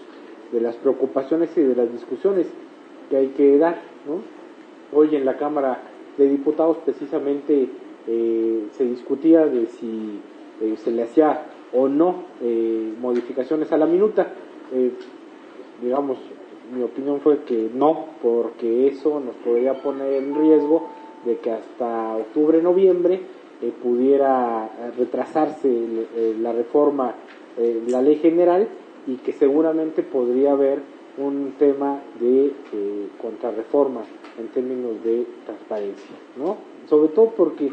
de 0.52 0.60
las 0.60 0.76
preocupaciones 0.76 1.56
y 1.56 1.62
de 1.62 1.74
las 1.74 1.90
discusiones 1.90 2.46
que 3.10 3.16
hay 3.16 3.28
que 3.28 3.58
dar. 3.58 3.80
¿no? 4.06 4.20
Hoy 4.96 5.16
en 5.16 5.24
la 5.24 5.36
Cámara 5.38 5.82
de 6.18 6.28
Diputados 6.28 6.76
precisamente 6.84 7.68
eh, 8.06 8.66
se 8.72 8.84
discutía 8.84 9.46
de 9.46 9.66
si 9.66 10.20
eh, 10.60 10.76
se 10.76 10.90
le 10.90 11.04
hacía 11.04 11.46
o 11.72 11.88
no 11.88 12.24
eh, 12.40 12.92
modificaciones 13.00 13.72
a 13.72 13.76
la 13.76 13.86
minuta. 13.86 14.32
Eh, 14.72 14.92
digamos, 15.82 16.18
mi 16.74 16.82
opinión 16.82 17.20
fue 17.20 17.44
que 17.44 17.70
no, 17.74 18.06
porque 18.22 18.86
eso 18.86 19.20
nos 19.20 19.34
podría 19.36 19.74
poner 19.82 20.12
en 20.14 20.34
riesgo 20.34 20.88
de 21.24 21.38
que 21.38 21.50
hasta 21.50 22.16
octubre, 22.16 22.62
noviembre 22.62 23.20
eh, 23.60 23.72
pudiera 23.82 24.70
retrasarse 24.96 25.70
la 26.40 26.52
reforma, 26.52 27.14
la 27.88 28.00
ley 28.00 28.16
general, 28.16 28.68
y 29.06 29.16
que 29.16 29.32
seguramente 29.32 30.02
podría 30.02 30.52
haber 30.52 30.80
un 31.18 31.54
tema 31.58 32.00
de 32.18 32.46
eh, 32.46 33.08
contrarreforma 33.20 34.02
en 34.38 34.48
términos 34.48 35.02
de 35.04 35.26
transparencia, 35.44 36.16
¿no? 36.36 36.56
Sobre 36.88 37.08
todo 37.08 37.30
porque 37.36 37.70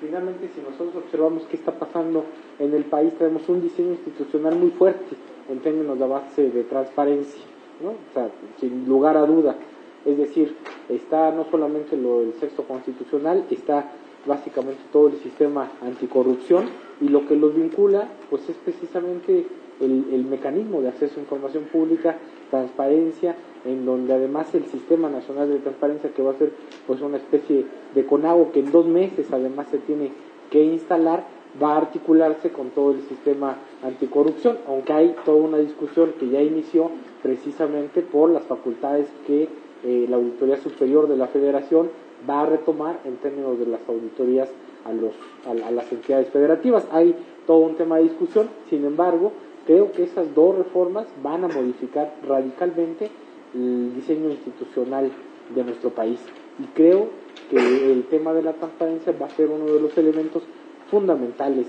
finalmente 0.00 0.48
si 0.54 0.60
nosotros 0.60 1.04
observamos 1.04 1.44
qué 1.44 1.56
está 1.56 1.72
pasando 1.72 2.24
en 2.58 2.74
el 2.74 2.84
país, 2.84 3.14
tenemos 3.16 3.48
un 3.48 3.62
diseño 3.62 3.92
institucional 3.92 4.56
muy 4.56 4.70
fuerte 4.70 5.16
en 5.48 5.60
términos 5.60 5.98
de 5.98 6.06
base 6.06 6.50
de 6.50 6.64
transparencia, 6.64 7.42
¿no? 7.82 7.90
O 7.90 8.12
sea, 8.14 8.28
sin 8.58 8.88
lugar 8.88 9.16
a 9.16 9.26
duda. 9.26 9.56
Es 10.04 10.16
decir, 10.16 10.56
está 10.88 11.30
no 11.30 11.44
solamente 11.50 11.96
lo 11.96 12.20
del 12.20 12.32
sexto 12.34 12.64
constitucional, 12.64 13.44
está 13.50 13.92
básicamente 14.26 14.80
todo 14.92 15.08
el 15.08 15.16
sistema 15.16 15.70
anticorrupción 15.82 16.68
y 17.00 17.08
lo 17.08 17.26
que 17.26 17.36
los 17.36 17.54
vincula 17.54 18.08
pues 18.28 18.48
es 18.48 18.56
precisamente 18.56 19.46
el, 19.80 20.06
el, 20.12 20.24
mecanismo 20.24 20.80
de 20.80 20.88
acceso 20.88 21.18
a 21.18 21.22
información 21.22 21.64
pública, 21.64 22.16
transparencia, 22.50 23.36
en 23.64 23.84
donde 23.84 24.12
además 24.12 24.54
el 24.54 24.66
Sistema 24.66 25.08
Nacional 25.08 25.48
de 25.48 25.58
Transparencia, 25.58 26.10
que 26.10 26.22
va 26.22 26.32
a 26.32 26.38
ser 26.38 26.52
pues 26.86 27.00
una 27.00 27.16
especie 27.16 27.66
de 27.94 28.06
conago 28.06 28.52
que 28.52 28.60
en 28.60 28.70
dos 28.70 28.86
meses 28.86 29.26
además 29.32 29.68
se 29.70 29.78
tiene 29.78 30.12
que 30.50 30.62
instalar, 30.62 31.24
va 31.60 31.74
a 31.74 31.78
articularse 31.78 32.50
con 32.50 32.70
todo 32.70 32.92
el 32.92 33.02
sistema 33.02 33.56
anticorrupción, 33.82 34.58
aunque 34.66 34.92
hay 34.92 35.16
toda 35.24 35.36
una 35.36 35.58
discusión 35.58 36.12
que 36.18 36.28
ya 36.28 36.40
inició 36.40 36.90
precisamente 37.22 38.02
por 38.02 38.30
las 38.30 38.44
facultades 38.44 39.08
que 39.26 39.48
eh, 39.84 40.06
la 40.08 40.16
Auditoría 40.16 40.58
Superior 40.58 41.08
de 41.08 41.16
la 41.16 41.26
Federación 41.26 41.90
va 42.28 42.42
a 42.42 42.46
retomar 42.46 43.00
en 43.04 43.16
términos 43.16 43.58
de 43.58 43.66
las 43.66 43.80
auditorías 43.88 44.50
a, 44.84 44.92
los, 44.92 45.12
a, 45.46 45.66
a 45.66 45.70
las 45.70 45.90
entidades 45.90 46.28
federativas. 46.28 46.86
Hay 46.92 47.14
todo 47.46 47.58
un 47.58 47.76
tema 47.76 47.96
de 47.96 48.04
discusión, 48.04 48.48
sin 48.68 48.84
embargo, 48.84 49.32
creo 49.70 49.92
que 49.92 50.02
esas 50.02 50.34
dos 50.34 50.58
reformas 50.58 51.06
van 51.22 51.44
a 51.44 51.48
modificar 51.48 52.12
radicalmente 52.26 53.08
el 53.54 53.94
diseño 53.94 54.28
institucional 54.28 55.12
de 55.54 55.62
nuestro 55.62 55.90
país. 55.90 56.18
Y 56.58 56.64
creo 56.74 57.06
que 57.48 57.92
el 57.92 58.02
tema 58.06 58.32
de 58.32 58.42
la 58.42 58.54
transparencia 58.54 59.12
va 59.12 59.26
a 59.26 59.30
ser 59.30 59.48
uno 59.48 59.66
de 59.66 59.80
los 59.80 59.96
elementos 59.96 60.42
fundamentales, 60.90 61.68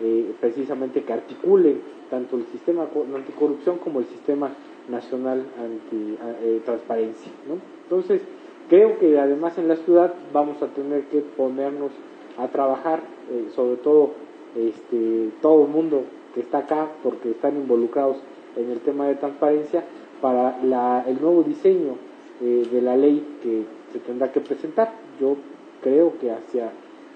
eh, 0.00 0.32
precisamente 0.40 1.02
que 1.02 1.12
articulen 1.12 1.80
tanto 2.08 2.36
el 2.36 2.46
sistema 2.46 2.86
anticorrupción 3.16 3.78
como 3.78 3.98
el 3.98 4.06
sistema 4.06 4.52
nacional 4.88 5.44
anti-transparencia. 5.58 7.32
¿no? 7.48 7.54
Entonces, 7.82 8.22
creo 8.68 8.96
que 9.00 9.18
además 9.18 9.58
en 9.58 9.66
la 9.66 9.74
ciudad 9.74 10.14
vamos 10.32 10.62
a 10.62 10.68
tener 10.68 11.06
que 11.06 11.18
ponernos 11.18 11.90
a 12.38 12.46
trabajar, 12.46 13.00
eh, 13.28 13.48
sobre 13.56 13.74
todo 13.78 14.12
este, 14.54 15.30
todo 15.42 15.64
el 15.64 15.68
mundo 15.68 16.04
que 16.34 16.40
está 16.40 16.58
acá 16.58 16.88
porque 17.02 17.30
están 17.30 17.56
involucrados 17.56 18.18
en 18.56 18.70
el 18.70 18.80
tema 18.80 19.06
de 19.06 19.14
transparencia 19.16 19.84
para 20.20 20.58
la, 20.62 21.04
el 21.06 21.20
nuevo 21.20 21.42
diseño 21.42 21.96
eh, 22.40 22.66
de 22.70 22.82
la 22.82 22.96
ley 22.96 23.38
que 23.42 23.64
se 23.92 23.98
tendrá 24.00 24.32
que 24.32 24.40
presentar. 24.40 24.92
Yo 25.20 25.36
creo 25.82 26.18
que 26.18 26.30
hacia 26.30 26.70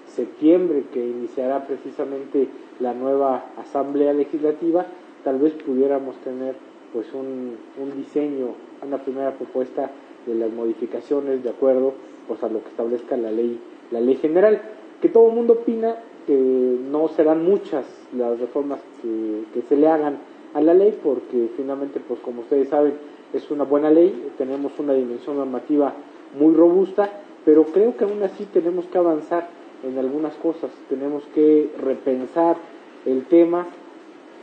septiembre, 0.07 0.83
que 0.91 1.05
iniciará 1.05 1.65
precisamente 1.65 2.47
la 2.79 2.93
nueva 2.93 3.45
Asamblea 3.57 4.13
Legislativa, 4.13 4.85
tal 5.23 5.39
vez 5.39 5.53
pudiéramos 5.53 6.15
tener 6.17 6.55
pues 6.93 7.13
un, 7.13 7.57
un 7.81 7.97
diseño, 7.97 8.49
una 8.85 8.97
primera 8.97 9.31
propuesta 9.31 9.91
de 10.25 10.35
las 10.35 10.51
modificaciones 10.51 11.43
de 11.43 11.49
acuerdo 11.49 11.93
pues 12.27 12.41
a 12.43 12.49
lo 12.49 12.63
que 12.63 12.69
establezca 12.69 13.17
la 13.17 13.31
ley, 13.31 13.59
la 13.91 13.99
ley 13.99 14.15
general, 14.15 14.61
que 15.01 15.09
todo 15.09 15.29
el 15.29 15.35
mundo 15.35 15.53
opina 15.53 15.97
que 16.25 16.77
no 16.89 17.07
serán 17.09 17.45
muchas 17.45 17.85
las 18.15 18.39
reformas 18.39 18.79
que, 19.01 19.61
se 19.67 19.75
le 19.75 19.87
hagan 19.87 20.17
a 20.53 20.61
la 20.61 20.73
ley 20.73 20.97
porque 21.03 21.49
finalmente 21.55 21.99
pues 21.99 22.19
como 22.19 22.41
ustedes 22.41 22.69
saben 22.69 22.93
es 23.33 23.49
una 23.51 23.63
buena 23.63 23.89
ley 23.89 24.31
tenemos 24.37 24.77
una 24.79 24.93
dimensión 24.93 25.37
normativa 25.37 25.93
muy 26.37 26.53
robusta 26.53 27.09
pero 27.45 27.65
creo 27.65 27.95
que 27.95 28.03
aún 28.03 28.23
así 28.23 28.45
tenemos 28.45 28.85
que 28.85 28.97
avanzar 28.97 29.47
en 29.83 29.97
algunas 29.97 30.33
cosas. 30.35 30.71
Tenemos 30.89 31.23
que 31.33 31.69
repensar 31.79 32.57
el 33.05 33.25
tema. 33.25 33.67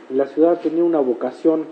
La 0.09 0.27
ciudad 0.27 0.61
tenía 0.61 0.83
una 0.83 0.99
vocación 0.99 1.65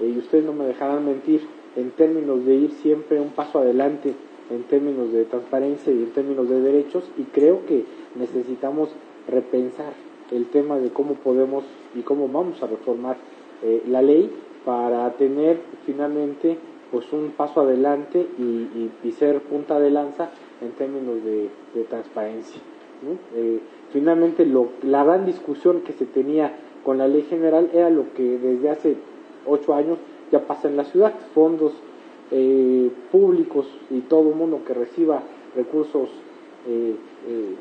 eh, 0.00 0.12
y 0.14 0.18
ustedes 0.18 0.44
no 0.44 0.52
me 0.52 0.64
dejarán 0.64 1.04
mentir 1.04 1.42
en 1.76 1.90
términos 1.90 2.44
de 2.44 2.54
ir 2.54 2.70
siempre 2.72 3.20
un 3.20 3.30
paso 3.30 3.58
adelante 3.58 4.14
en 4.50 4.62
términos 4.64 5.12
de 5.12 5.24
transparencia 5.24 5.92
y 5.92 5.98
en 5.98 6.10
términos 6.12 6.48
de 6.48 6.60
derechos 6.60 7.04
y 7.18 7.24
creo 7.24 7.66
que 7.66 7.84
necesitamos 8.14 8.88
repensar 9.28 9.92
el 10.30 10.46
tema 10.46 10.78
de 10.78 10.90
cómo 10.90 11.14
podemos 11.14 11.64
y 11.94 12.00
cómo 12.00 12.28
vamos 12.28 12.62
a 12.62 12.66
reformar 12.66 13.16
eh, 13.62 13.82
la 13.88 14.02
ley 14.02 14.30
para 14.64 15.10
tener 15.12 15.60
finalmente 15.86 16.58
pues 16.90 17.12
un 17.12 17.32
paso 17.36 17.60
adelante 17.60 18.26
y, 18.38 18.90
y, 19.04 19.12
ser 19.12 19.40
punta 19.42 19.78
de 19.78 19.90
lanza 19.90 20.30
en 20.62 20.70
términos 20.72 21.22
de, 21.22 21.50
de 21.74 21.84
transparencia. 21.84 22.60
Eh, 23.34 23.60
finalmente 23.92 24.46
lo, 24.46 24.70
la 24.82 25.04
gran 25.04 25.26
discusión 25.26 25.82
que 25.82 25.92
se 25.92 26.06
tenía 26.06 26.56
con 26.84 26.96
la 26.96 27.06
ley 27.06 27.22
general 27.22 27.70
era 27.74 27.90
lo 27.90 28.12
que 28.14 28.38
desde 28.38 28.70
hace 28.70 28.96
ocho 29.46 29.74
años 29.74 29.98
ya 30.30 30.46
pasa 30.46 30.68
en 30.68 30.76
la 30.76 30.84
ciudad, 30.84 31.14
fondos 31.34 31.72
eh, 32.30 32.90
públicos 33.10 33.66
y 33.90 34.00
todo 34.00 34.30
mundo 34.30 34.60
que 34.66 34.74
reciba 34.74 35.22
recursos 35.56 36.10
eh, 36.66 36.94
eh, 37.26 37.54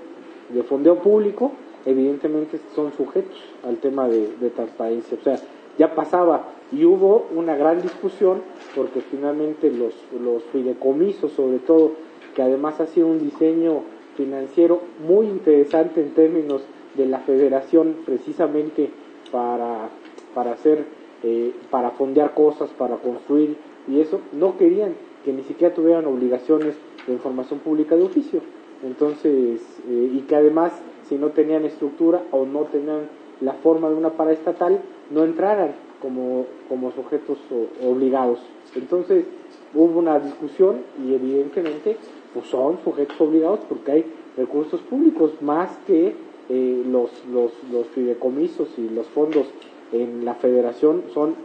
de 0.49 0.63
fondeo 0.63 0.99
público, 0.99 1.51
evidentemente 1.85 2.59
son 2.75 2.93
sujetos 2.93 3.37
al 3.63 3.77
tema 3.77 4.07
de, 4.07 4.35
de, 4.39 4.49
transparencia. 4.49 5.17
O 5.19 5.23
sea, 5.23 5.37
ya 5.77 5.93
pasaba 5.95 6.47
y 6.71 6.85
hubo 6.85 7.27
una 7.35 7.55
gran 7.55 7.81
discusión 7.81 8.41
porque 8.75 9.01
finalmente 9.01 9.71
los, 9.71 9.93
los 10.21 10.43
fideicomisos, 10.45 11.31
sobre 11.31 11.59
todo, 11.59 11.93
que 12.35 12.41
además 12.41 12.79
ha 12.79 12.87
sido 12.87 13.07
un 13.07 13.19
diseño 13.19 13.81
financiero 14.15 14.81
muy 15.07 15.27
interesante 15.27 16.01
en 16.01 16.13
términos 16.13 16.63
de 16.95 17.05
la 17.05 17.19
federación 17.19 17.97
precisamente 18.05 18.89
para, 19.31 19.89
para 20.33 20.53
hacer, 20.53 20.85
eh, 21.23 21.53
para 21.69 21.91
fondear 21.91 22.33
cosas, 22.33 22.69
para 22.71 22.97
construir 22.97 23.55
y 23.87 24.01
eso, 24.01 24.19
no 24.33 24.57
querían 24.57 24.95
que 25.23 25.31
ni 25.31 25.43
siquiera 25.43 25.73
tuvieran 25.73 26.05
obligaciones 26.05 26.75
de 27.05 27.13
información 27.13 27.59
pública 27.59 27.95
de 27.95 28.03
oficio. 28.03 28.41
Entonces, 28.83 29.61
eh, 29.89 30.11
y 30.13 30.21
que 30.21 30.35
además, 30.35 30.71
si 31.07 31.15
no 31.15 31.29
tenían 31.29 31.65
estructura 31.65 32.23
o 32.31 32.45
no 32.45 32.61
tenían 32.63 33.09
la 33.41 33.53
forma 33.53 33.89
de 33.89 33.95
una 33.95 34.11
paraestatal, 34.11 34.79
no 35.11 35.23
entraran 35.23 35.71
como, 36.01 36.45
como 36.69 36.91
sujetos 36.91 37.37
o, 37.51 37.89
obligados. 37.89 38.39
Entonces, 38.75 39.25
hubo 39.73 39.99
una 39.99 40.19
discusión 40.19 40.81
y 41.03 41.13
evidentemente 41.13 41.97
pues 42.33 42.47
son 42.47 42.79
sujetos 42.83 43.19
obligados 43.19 43.61
porque 43.67 43.91
hay 43.91 44.05
recursos 44.35 44.81
públicos 44.81 45.33
más 45.41 45.77
que 45.87 46.15
eh, 46.49 46.83
los, 46.87 47.09
los, 47.31 47.51
los 47.71 47.87
fideicomisos 47.87 48.69
y 48.77 48.89
los 48.89 49.07
fondos 49.07 49.47
en 49.91 50.25
la 50.25 50.35
federación 50.35 51.03
son, 51.13 51.35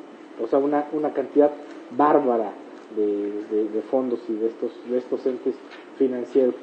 o 0.42 0.46
sea, 0.46 0.58
una, 0.58 0.86
una 0.92 1.12
cantidad 1.12 1.50
bárbara 1.96 2.52
de, 2.96 3.82
fondos 3.90 4.20
y 4.28 4.34
de 4.34 4.48
estos, 4.48 4.70
de 4.88 4.98
estos 4.98 5.26
entes 5.26 5.54
financieros. 5.98 6.54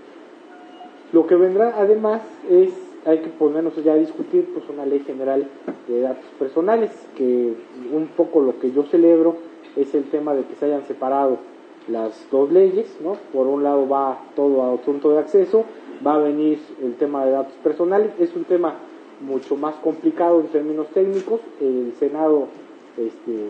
Lo 1.11 1.25
que 1.25 1.35
vendrá 1.35 1.73
además 1.77 2.21
es, 2.49 2.71
hay 3.05 3.19
que 3.19 3.29
ponernos 3.29 3.75
ya 3.83 3.93
a 3.93 3.95
discutir 3.95 4.49
pues 4.53 4.69
una 4.69 4.85
ley 4.85 4.99
general 4.99 5.47
de 5.87 6.01
datos 6.01 6.25
personales, 6.37 6.91
que 7.15 7.53
un 7.91 8.07
poco 8.15 8.41
lo 8.41 8.59
que 8.59 8.71
yo 8.71 8.83
celebro 8.83 9.35
es 9.75 9.95
el 9.95 10.03
tema 10.05 10.35
de 10.35 10.43
que 10.43 10.55
se 10.55 10.65
hayan 10.65 10.83
separado 10.83 11.37
las 11.87 12.27
dos 12.31 12.51
leyes, 12.51 12.95
¿no? 13.03 13.17
Por 13.33 13.47
un 13.47 13.63
lado 13.63 13.87
va 13.89 14.19
todo 14.35 14.63
a 14.63 14.73
asunto 14.75 15.09
de 15.11 15.19
acceso, 15.19 15.63
va 16.05 16.15
a 16.15 16.19
venir 16.19 16.59
el 16.83 16.95
tema 16.95 17.25
de 17.25 17.31
datos 17.31 17.53
personales, 17.63 18.11
es 18.19 18.35
un 18.35 18.43
tema 18.43 18.75
mucho 19.21 19.55
más 19.55 19.75
complicado 19.75 20.39
en 20.39 20.47
términos 20.47 20.87
técnicos, 20.89 21.41
el 21.59 21.93
Senado 21.99 22.47
este, 22.97 23.49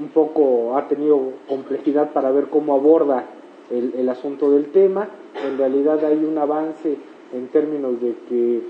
un 0.00 0.08
poco 0.08 0.76
ha 0.76 0.88
tenido 0.88 1.32
complejidad 1.48 2.12
para 2.12 2.30
ver 2.30 2.46
cómo 2.46 2.74
aborda 2.74 3.24
el, 3.70 3.94
el 3.96 4.08
asunto 4.08 4.50
del 4.50 4.66
tema, 4.66 5.08
en 5.46 5.58
realidad 5.58 6.04
hay 6.04 6.24
un 6.24 6.36
avance 6.38 6.96
en 7.32 7.48
términos 7.48 8.00
de 8.00 8.14
que 8.28 8.62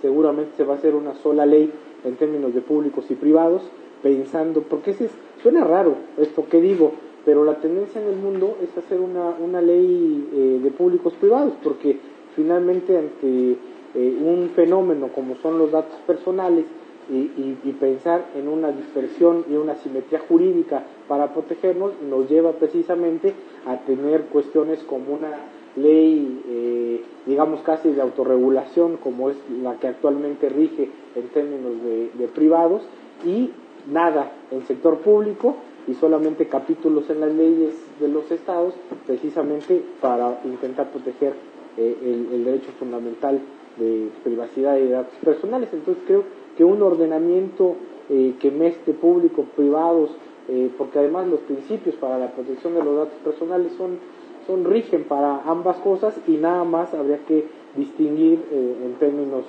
seguramente 0.00 0.56
se 0.56 0.64
va 0.64 0.74
a 0.74 0.76
hacer 0.76 0.94
una 0.94 1.14
sola 1.14 1.46
ley 1.46 1.70
en 2.04 2.16
términos 2.16 2.54
de 2.54 2.60
públicos 2.60 3.04
y 3.10 3.14
privados, 3.14 3.62
pensando, 4.02 4.62
porque 4.62 4.90
ese 4.90 5.08
suena 5.42 5.64
raro 5.64 5.94
esto 6.18 6.46
que 6.48 6.60
digo, 6.60 6.92
pero 7.24 7.44
la 7.44 7.56
tendencia 7.60 8.00
en 8.00 8.08
el 8.08 8.16
mundo 8.16 8.56
es 8.62 8.76
hacer 8.76 9.00
una, 9.00 9.30
una 9.40 9.62
ley 9.62 10.28
eh, 10.32 10.60
de 10.62 10.70
públicos 10.70 11.12
privados, 11.14 11.54
porque 11.62 11.98
finalmente 12.34 12.98
ante 12.98 13.56
eh, 13.94 14.18
un 14.20 14.50
fenómeno 14.54 15.08
como 15.14 15.36
son 15.36 15.58
los 15.58 15.70
datos 15.70 15.98
personales 16.06 16.64
y, 17.10 17.58
y, 17.64 17.76
pensar 17.78 18.26
en 18.36 18.46
una 18.48 18.70
dispersión 18.70 19.44
y 19.50 19.54
una 19.54 19.74
simetría 19.74 20.20
jurídica 20.20 20.84
para 21.08 21.34
protegernos 21.34 21.92
nos 22.08 22.30
lleva 22.30 22.52
precisamente 22.52 23.34
a 23.66 23.78
tener 23.78 24.22
cuestiones 24.26 24.82
como 24.84 25.14
una 25.14 25.30
ley, 25.76 26.42
eh, 26.48 27.02
digamos 27.26 27.60
casi 27.62 27.90
de 27.90 28.02
autorregulación, 28.02 28.96
como 28.98 29.30
es 29.30 29.36
la 29.62 29.76
que 29.76 29.88
actualmente 29.88 30.48
rige 30.48 30.90
en 31.14 31.28
términos 31.28 31.72
de 31.82 32.28
privados, 32.28 32.82
y 33.24 33.50
nada 33.90 34.32
en 34.50 34.66
sector 34.66 34.98
público 34.98 35.56
y 35.86 35.94
solamente 35.94 36.46
capítulos 36.46 37.10
en 37.10 37.20
las 37.20 37.32
leyes 37.32 37.74
de 38.00 38.08
los 38.08 38.30
estados, 38.30 38.74
precisamente 39.06 39.82
para 40.00 40.40
intentar 40.44 40.90
proteger 40.90 41.34
eh, 41.76 42.28
el, 42.32 42.44
derecho 42.44 42.70
fundamental 42.78 43.40
de 43.78 44.08
privacidad 44.22 44.76
y 44.76 44.82
de 44.82 44.90
datos 44.90 45.14
personales. 45.24 45.68
Entonces 45.72 46.02
creo 46.06 46.24
que 46.56 46.64
un 46.64 46.82
ordenamiento 46.82 47.76
eh, 48.10 48.34
que 48.38 48.50
mezcle 48.50 48.92
público, 48.94 49.44
privados, 49.56 50.10
eh, 50.48 50.70
porque 50.76 50.98
además 50.98 51.26
los 51.28 51.40
principios 51.40 51.96
para 51.96 52.18
la 52.18 52.30
protección 52.30 52.74
de 52.74 52.84
los 52.84 52.96
datos 52.96 53.18
personales 53.24 53.72
son, 53.76 53.98
son 54.46 54.64
rigen 54.64 55.04
para 55.04 55.42
ambas 55.42 55.76
cosas 55.78 56.14
y 56.26 56.32
nada 56.32 56.64
más 56.64 56.92
habría 56.94 57.18
que 57.26 57.46
distinguir 57.76 58.44
en 58.52 58.94
términos 58.98 59.44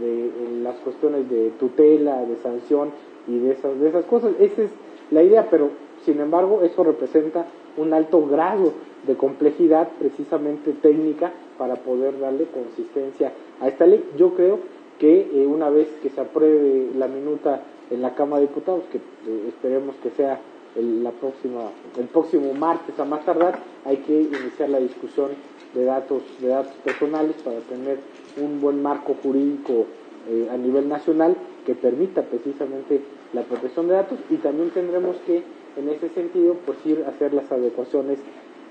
de 0.00 0.30
las 0.62 0.76
cuestiones 0.76 1.28
de 1.28 1.50
tutela, 1.58 2.24
de 2.24 2.36
sanción 2.36 2.90
y 3.26 3.38
de 3.38 3.52
esas, 3.52 3.78
de 3.78 3.88
esas 3.88 4.04
cosas. 4.06 4.32
Esa 4.38 4.62
es 4.62 4.70
la 5.10 5.22
idea, 5.22 5.48
pero 5.50 5.70
sin 6.04 6.20
embargo 6.20 6.62
eso 6.62 6.82
representa 6.84 7.46
un 7.76 7.92
alto 7.92 8.26
grado 8.26 8.72
de 9.06 9.14
complejidad 9.16 9.88
precisamente 9.98 10.72
técnica 10.72 11.32
para 11.56 11.76
poder 11.76 12.18
darle 12.18 12.46
consistencia 12.46 13.32
a 13.60 13.68
esta 13.68 13.86
ley. 13.86 14.04
Yo 14.16 14.34
creo 14.34 14.58
que 14.98 15.20
eh, 15.32 15.46
una 15.46 15.70
vez 15.70 15.88
que 16.02 16.10
se 16.10 16.20
apruebe 16.20 16.90
la 16.96 17.06
minuta 17.06 17.62
en 17.90 18.02
la 18.02 18.14
Cámara 18.14 18.40
de 18.40 18.48
Diputados, 18.48 18.82
que 18.90 18.98
eh, 18.98 19.44
esperemos 19.48 19.94
que 20.02 20.10
sea 20.10 20.40
el, 20.76 21.02
la 21.02 21.10
próxima, 21.10 21.70
el 21.98 22.06
próximo 22.06 22.52
martes 22.54 22.98
a 22.98 23.04
más 23.04 23.24
tardar, 23.24 23.58
hay 23.84 23.98
que 23.98 24.22
iniciar 24.22 24.70
la 24.70 24.78
discusión 24.78 25.30
de 25.74 25.84
datos, 25.84 26.22
de 26.40 26.48
datos 26.48 26.74
personales 26.84 27.36
para 27.42 27.58
tener 27.60 27.98
un 28.40 28.60
buen 28.60 28.82
marco 28.82 29.14
jurídico 29.22 29.86
eh, 30.28 30.48
a 30.50 30.56
nivel 30.56 30.88
nacional 30.88 31.36
que 31.64 31.74
permita 31.74 32.22
precisamente 32.22 33.00
la 33.32 33.42
protección 33.42 33.88
de 33.88 33.94
datos 33.94 34.18
y 34.30 34.36
también 34.36 34.70
tendremos 34.70 35.16
que 35.26 35.42
en 35.76 35.88
ese 35.88 36.08
sentido 36.10 36.56
pues 36.66 36.78
ir 36.84 37.04
a 37.06 37.10
hacer 37.10 37.34
las 37.34 37.50
adecuaciones 37.52 38.18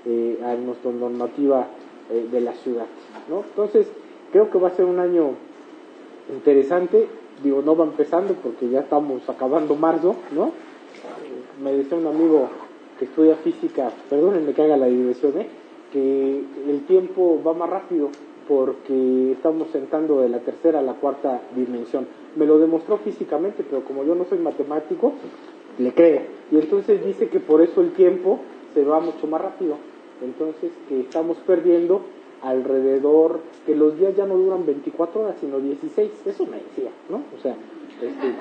eh, 0.04 0.38
a 0.44 0.54
nuestra 0.54 0.90
normativa 0.90 1.68
eh, 2.10 2.28
de 2.30 2.40
la 2.40 2.52
ciudad 2.54 2.86
¿no? 3.28 3.44
entonces 3.48 3.88
creo 4.32 4.50
que 4.50 4.58
va 4.58 4.68
a 4.68 4.72
ser 4.72 4.84
un 4.84 4.98
año 4.98 5.30
interesante 6.32 7.08
digo 7.42 7.62
no 7.62 7.76
va 7.76 7.84
empezando 7.84 8.34
porque 8.34 8.68
ya 8.68 8.80
estamos 8.80 9.28
acabando 9.28 9.74
marzo 9.74 10.16
no 10.32 10.52
me 11.62 11.72
decía 11.72 11.96
un 11.98 12.06
amigo 12.06 12.48
que 12.98 13.04
estudia 13.04 13.36
física 13.36 13.90
perdónenme 14.10 14.52
que 14.52 14.62
haga 14.62 14.76
la 14.76 14.86
digresión 14.86 15.38
¿eh? 15.38 15.46
que 15.92 16.42
el 16.68 16.84
tiempo 16.86 17.40
va 17.44 17.54
más 17.54 17.70
rápido 17.70 18.10
porque 18.48 19.32
estamos 19.32 19.68
sentando 19.70 20.22
de 20.22 20.30
la 20.30 20.38
tercera 20.38 20.78
a 20.78 20.82
la 20.82 20.94
cuarta 20.94 21.42
dimensión. 21.54 22.06
Me 22.34 22.46
lo 22.46 22.58
demostró 22.58 22.96
físicamente, 22.96 23.62
pero 23.62 23.84
como 23.84 24.04
yo 24.04 24.14
no 24.14 24.24
soy 24.24 24.38
matemático, 24.38 25.12
le 25.78 25.92
creo. 25.92 26.22
Y 26.50 26.56
entonces 26.56 27.04
dice 27.04 27.28
que 27.28 27.40
por 27.40 27.60
eso 27.60 27.82
el 27.82 27.92
tiempo 27.92 28.40
se 28.72 28.84
va 28.84 29.00
mucho 29.00 29.26
más 29.26 29.42
rápido. 29.42 29.76
Entonces 30.22 30.72
que 30.88 31.00
estamos 31.00 31.36
perdiendo 31.46 32.00
alrededor, 32.42 33.40
que 33.66 33.76
los 33.76 33.98
días 33.98 34.16
ya 34.16 34.24
no 34.24 34.36
duran 34.36 34.64
24 34.64 35.20
horas, 35.20 35.36
sino 35.40 35.58
16. 35.58 36.10
Eso 36.24 36.46
me 36.46 36.56
decía, 36.56 36.90
¿no? 37.10 37.22
O 37.36 37.42
sea, 37.42 37.54
este, 38.00 38.32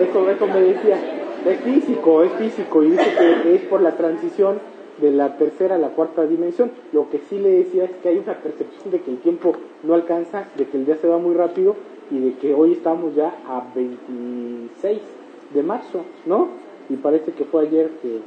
eso, 0.04 0.30
eso 0.30 0.46
me 0.46 0.60
decía. 0.60 1.19
Es 1.46 1.60
físico, 1.60 2.22
es 2.22 2.32
físico. 2.32 2.82
Y 2.82 2.90
dice 2.90 3.14
que 3.42 3.54
es 3.54 3.62
por 3.62 3.80
la 3.80 3.96
transición 3.96 4.58
de 5.00 5.10
la 5.10 5.36
tercera 5.36 5.76
a 5.76 5.78
la 5.78 5.88
cuarta 5.88 6.26
dimensión. 6.26 6.70
Lo 6.92 7.08
que 7.10 7.18
sí 7.28 7.38
le 7.38 7.50
decía 7.50 7.84
es 7.84 7.90
que 8.02 8.08
hay 8.08 8.18
una 8.18 8.34
percepción 8.34 8.90
de 8.90 9.00
que 9.00 9.10
el 9.10 9.18
tiempo 9.18 9.52
no 9.82 9.94
alcanza, 9.94 10.48
de 10.56 10.66
que 10.66 10.76
el 10.76 10.86
día 10.86 10.96
se 10.96 11.08
va 11.08 11.18
muy 11.18 11.34
rápido 11.34 11.76
y 12.10 12.18
de 12.18 12.34
que 12.34 12.54
hoy 12.54 12.72
estamos 12.72 13.14
ya 13.14 13.34
a 13.46 13.64
26 13.74 15.00
de 15.54 15.62
marzo, 15.62 16.04
¿no? 16.26 16.48
Y 16.88 16.96
parece 16.96 17.32
que 17.32 17.44
fue 17.44 17.66
ayer 17.66 17.90
que, 18.02 18.18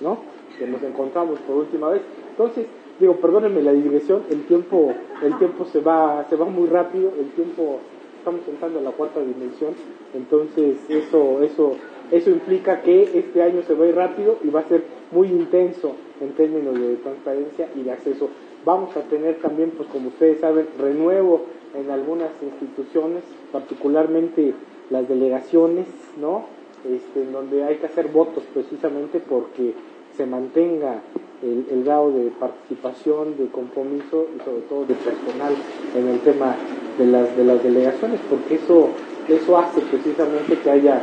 ¿no? 0.00 0.18
Que 0.58 0.66
nos 0.66 0.82
encontramos 0.82 1.38
por 1.40 1.56
última 1.56 1.90
vez. 1.90 2.02
Entonces, 2.30 2.66
digo, 2.98 3.16
perdónenme 3.16 3.62
la 3.62 3.72
digresión, 3.72 4.22
el 4.30 4.44
tiempo, 4.46 4.92
el 5.22 5.38
tiempo 5.38 5.64
se 5.64 5.80
va, 5.80 6.26
se 6.28 6.36
va 6.36 6.44
muy 6.46 6.68
rápido, 6.68 7.12
el 7.18 7.30
tiempo, 7.30 7.78
estamos 8.18 8.40
entrando 8.46 8.80
a 8.80 8.82
la 8.82 8.90
cuarta 8.90 9.20
dimensión, 9.20 9.72
entonces 10.14 10.78
eso, 10.88 11.42
eso, 11.42 11.76
eso 12.10 12.30
implica 12.30 12.82
que 12.82 13.18
este 13.18 13.42
año 13.42 13.62
se 13.62 13.74
va 13.74 13.84
a 13.84 13.88
ir 13.88 13.94
rápido 13.94 14.38
y 14.42 14.48
va 14.48 14.60
a 14.60 14.68
ser 14.68 14.84
muy 15.12 15.28
intenso 15.28 15.92
en 16.20 16.32
términos 16.32 16.78
de 16.78 16.96
transparencia 16.96 17.68
y 17.76 17.82
de 17.82 17.92
acceso. 17.92 18.28
Vamos 18.64 18.96
a 18.96 19.02
tener 19.02 19.36
también, 19.36 19.70
pues 19.70 19.88
como 19.88 20.08
ustedes 20.08 20.40
saben, 20.40 20.66
renuevo 20.78 21.42
en 21.74 21.90
algunas 21.90 22.30
instituciones, 22.42 23.22
particularmente 23.52 24.54
las 24.90 25.08
delegaciones, 25.08 25.86
¿no? 26.20 26.44
Este, 26.84 27.22
en 27.22 27.32
donde 27.32 27.62
hay 27.62 27.76
que 27.76 27.86
hacer 27.86 28.08
votos 28.08 28.42
precisamente 28.52 29.20
porque 29.20 29.74
se 30.16 30.26
mantenga 30.26 31.00
el, 31.42 31.66
el, 31.70 31.84
grado 31.84 32.10
de 32.10 32.30
participación, 32.30 33.36
de 33.36 33.46
compromiso 33.48 34.26
y 34.34 34.44
sobre 34.44 34.62
todo 34.62 34.84
de 34.86 34.94
personal 34.94 35.54
en 35.94 36.08
el 36.08 36.20
tema 36.20 36.56
de 36.98 37.06
las, 37.06 37.36
de 37.36 37.44
las 37.44 37.62
delegaciones, 37.62 38.20
porque 38.28 38.56
eso, 38.56 38.88
eso 39.28 39.58
hace 39.58 39.80
precisamente 39.82 40.58
que 40.58 40.70
haya 40.70 41.02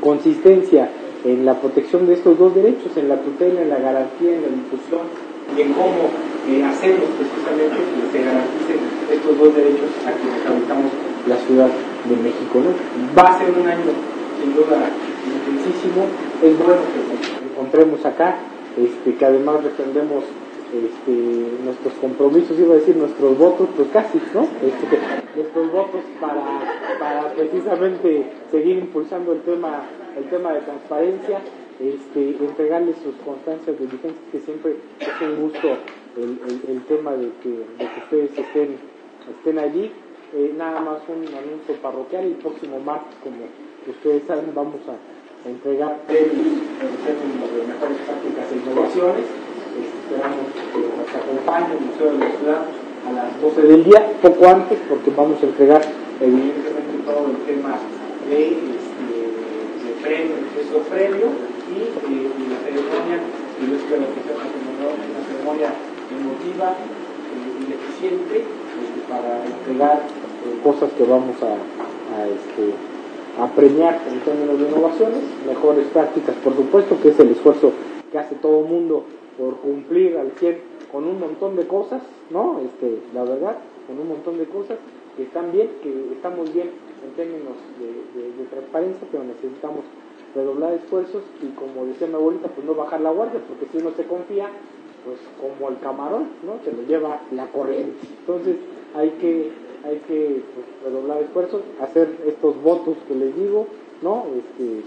consistencia 0.00 0.90
en 1.24 1.44
la 1.44 1.54
protección 1.60 2.06
de 2.06 2.14
estos 2.14 2.38
dos 2.38 2.54
derechos, 2.54 2.96
en 2.96 3.08
la 3.08 3.16
tutela, 3.20 3.62
en 3.62 3.70
la 3.70 3.78
garantía, 3.78 4.36
en 4.36 4.42
la 4.42 4.48
difusión 4.48 5.04
y 5.56 5.60
en 5.60 5.72
cómo 5.74 6.08
eh, 6.48 6.64
hacemos 6.64 7.04
precisamente 7.18 7.76
que 7.76 8.18
se 8.18 8.24
garanticen 8.24 8.80
estos 9.12 9.38
dos 9.38 9.54
derechos 9.54 9.90
a 10.06 10.12
quienes 10.12 10.46
habitamos 10.46 10.92
la 11.26 11.36
Ciudad 11.36 11.68
de 12.08 12.16
México. 12.16 12.60
¿no? 12.64 12.72
Va 13.16 13.28
a 13.28 13.38
ser 13.38 13.50
un 13.50 13.66
año 13.66 13.92
sin 14.40 14.54
duda 14.54 14.88
intensísimo, 15.26 16.08
es 16.42 16.56
bueno 16.56 16.80
que 16.88 17.00
nos 17.04 17.52
encontremos 17.52 18.04
acá, 18.06 18.36
este, 18.78 19.14
que 19.14 19.24
además 19.24 19.62
defendemos 19.62 20.24
este, 20.72 21.62
nuestros 21.64 21.94
compromisos, 21.94 22.58
iba 22.58 22.74
a 22.74 22.78
decir 22.78 22.96
nuestros 22.96 23.36
votos, 23.36 23.68
pues 23.76 23.88
casi, 23.92 24.20
¿no? 24.34 24.42
Este, 24.42 24.98
nuestros 25.36 25.72
votos 25.72 26.00
para, 26.20 27.32
precisamente 27.34 28.32
seguir 28.50 28.78
impulsando 28.78 29.32
el 29.32 29.40
tema 29.42 29.84
el 30.16 30.24
tema 30.28 30.52
de 30.52 30.60
transparencia, 30.60 31.40
este, 31.78 32.36
entregarles 32.44 32.96
sus 32.98 33.14
constancias 33.24 33.78
de 33.78 33.86
vigencia, 33.86 34.20
que 34.32 34.40
siempre 34.40 34.76
es 34.98 35.20
un 35.22 35.42
gusto 35.42 35.68
el, 36.16 36.82
tema 36.88 37.12
de 37.12 37.30
que, 37.42 37.48
de 37.48 37.64
que, 37.78 38.00
ustedes 38.04 38.38
estén, 38.38 38.76
estén 39.30 39.58
allí. 39.58 39.92
Eh, 40.32 40.54
nada 40.56 40.80
más 40.80 41.00
un 41.08 41.26
anuncio 41.26 41.74
parroquial, 41.82 42.24
el 42.24 42.34
próximo 42.34 42.78
martes, 42.80 43.16
como 43.22 43.46
ustedes 43.88 44.22
saben, 44.26 44.52
vamos 44.54 44.80
a 44.86 45.48
entregar 45.48 46.02
premios 46.06 46.30
en 46.36 46.96
términos 47.04 47.50
de 47.50 47.66
mejores 47.66 47.98
prácticas 48.06 48.52
e 48.52 48.56
innovaciones. 48.56 49.49
Este, 49.70 49.86
esperamos 49.86 50.50
que 50.74 50.80
nos 50.82 51.10
acompañe 51.14 51.78
el 51.78 51.84
Museo 51.86 52.12
de 52.12 52.18
los 52.18 52.38
Ciudadanos 52.38 52.74
a 53.06 53.12
las 53.12 53.40
12 53.40 53.62
del 53.62 53.84
día, 53.84 54.12
poco 54.20 54.48
antes, 54.48 54.78
porque 54.88 55.10
vamos 55.16 55.42
a 55.42 55.46
entregar 55.46 55.82
evidentemente 56.20 57.04
todo 57.06 57.30
el 57.30 57.38
tema 57.46 57.78
de 58.28 58.80
premio, 60.02 60.34
el 60.40 60.82
previo 60.90 61.26
y, 61.70 61.78
eh, 61.80 62.30
y 62.34 62.44
la 62.50 62.58
ceremonia, 62.64 63.18
y 63.60 63.70
yo 63.70 63.76
espero 63.76 64.02
que 64.10 64.20
sea 64.26 64.36
una 64.36 65.22
ceremonia 65.28 65.70
emotiva 66.10 66.74
eh, 66.74 67.62
y 67.62 67.72
eficiente 67.72 68.36
este, 68.42 69.00
para 69.08 69.44
entregar 69.46 70.02
eh, 70.02 70.60
cosas 70.64 70.90
que 70.96 71.04
vamos 71.04 71.36
a, 71.42 71.54
este, 72.26 72.74
a 73.40 73.46
premiar 73.54 74.00
en 74.10 74.20
términos 74.20 74.58
de 74.58 74.68
innovaciones, 74.68 75.20
mejores 75.46 75.86
prácticas, 75.92 76.34
por 76.42 76.56
supuesto, 76.56 77.00
que 77.00 77.08
es 77.10 77.20
el 77.20 77.30
esfuerzo 77.30 77.72
que 78.10 78.18
hace 78.18 78.34
todo 78.36 78.60
el 78.60 78.66
mundo 78.66 79.04
por 79.40 79.56
cumplir 79.56 80.18
al 80.18 80.32
100 80.32 80.58
con 80.92 81.04
un 81.04 81.18
montón 81.18 81.56
de 81.56 81.66
cosas, 81.66 82.02
¿no? 82.28 82.60
Este, 82.60 82.98
la 83.14 83.24
verdad, 83.24 83.56
con 83.86 83.98
un 83.98 84.08
montón 84.08 84.36
de 84.36 84.44
cosas 84.44 84.76
que 85.16 85.22
están 85.22 85.50
bien, 85.50 85.70
que 85.82 86.12
estamos 86.12 86.52
bien 86.52 86.68
en 87.02 87.16
términos 87.16 87.56
de, 87.80 88.44
transparencia, 88.50 89.06
pero 89.10 89.24
necesitamos 89.24 89.84
redoblar 90.34 90.74
esfuerzos 90.74 91.22
y 91.42 91.46
como 91.54 91.86
decía 91.86 92.06
mi 92.06 92.14
abuelita, 92.14 92.48
pues 92.48 92.66
no 92.66 92.74
bajar 92.74 93.00
la 93.00 93.10
guardia, 93.10 93.40
porque 93.48 93.66
si 93.72 93.78
uno 93.78 93.92
se 93.96 94.04
confía, 94.04 94.50
pues 95.06 95.18
como 95.40 95.70
el 95.70 95.78
camarón, 95.78 96.28
¿no? 96.44 96.62
Se 96.62 96.72
lo 96.72 96.82
lleva 96.86 97.22
la 97.32 97.46
corriente. 97.46 97.96
Entonces 98.20 98.56
hay 98.94 99.10
que, 99.10 99.52
hay 99.84 99.98
que 100.06 100.42
pues, 100.54 100.66
redoblar 100.84 101.22
esfuerzos, 101.22 101.62
hacer 101.80 102.08
estos 102.26 102.60
votos 102.62 102.96
que 103.08 103.14
les 103.14 103.34
digo, 103.34 103.66
¿no? 104.02 104.26
Este, 104.36 104.82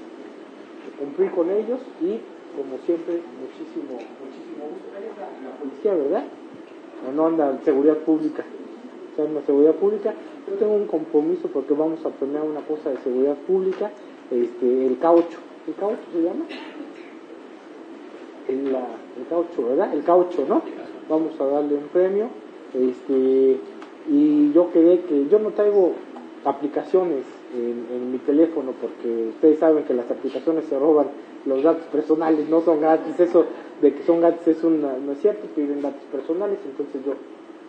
cumplir 1.00 1.32
con 1.32 1.50
ellos 1.50 1.80
y 2.02 2.20
como 2.56 2.78
siempre, 2.86 3.22
muchísimo, 3.42 3.98
La, 5.44 5.58
policía, 5.60 5.94
¿verdad? 5.94 6.24
no 7.16 7.28
anda 7.28 7.60
seguridad 7.64 7.98
pública. 7.98 8.44
O 9.12 9.16
sea, 9.16 9.26
en 9.26 9.36
la 9.36 9.42
seguridad 9.42 9.74
pública. 9.76 10.14
Yo 10.48 10.56
tengo 10.56 10.74
un 10.74 10.88
compromiso 10.88 11.48
porque 11.48 11.74
vamos 11.74 12.06
a 12.06 12.10
premiar 12.10 12.44
una 12.44 12.62
cosa 12.62 12.90
de 12.90 12.98
seguridad 12.98 13.36
pública, 13.48 13.92
este, 14.30 14.88
el 14.88 14.98
caucho. 15.00 15.38
¿El 15.68 15.76
caucho 15.76 16.02
se 16.12 16.22
llama? 16.22 16.46
El, 18.48 19.26
caucho, 19.30 19.68
¿verdad? 19.70 19.94
El 19.94 20.04
caucho, 20.04 20.46
¿no? 20.48 20.62
Vamos 21.10 21.40
a 21.40 21.46
darle 21.46 21.76
un 21.76 21.88
premio. 21.94 22.28
Este, 22.74 23.58
y 24.10 24.52
yo 24.52 24.72
quedé 24.72 25.02
que 25.02 25.28
yo 25.30 25.40
no 25.40 25.52
traigo 25.52 25.94
aplicaciones 26.44 27.24
en, 27.54 27.86
en, 27.96 28.12
mi 28.12 28.18
teléfono 28.18 28.74
porque 28.82 29.30
ustedes 29.30 29.60
saben 29.60 29.86
que 29.86 29.94
las 29.94 30.12
aplicaciones 30.12 30.66
se 30.66 30.78
roban 30.78 31.08
los 31.46 31.64
datos 31.64 31.86
personales, 31.86 32.50
no 32.50 32.62
son 32.62 32.82
gratis, 32.82 33.18
eso 33.18 33.46
de 33.84 33.94
que 33.94 34.04
son 34.04 34.22
gratis 34.22 34.48
es 34.48 34.64
una, 34.64 34.98
no 34.98 35.12
es 35.12 35.20
cierto, 35.20 35.46
piden 35.48 35.82
datos 35.82 36.04
personales, 36.10 36.58
entonces 36.66 37.04
yo 37.06 37.16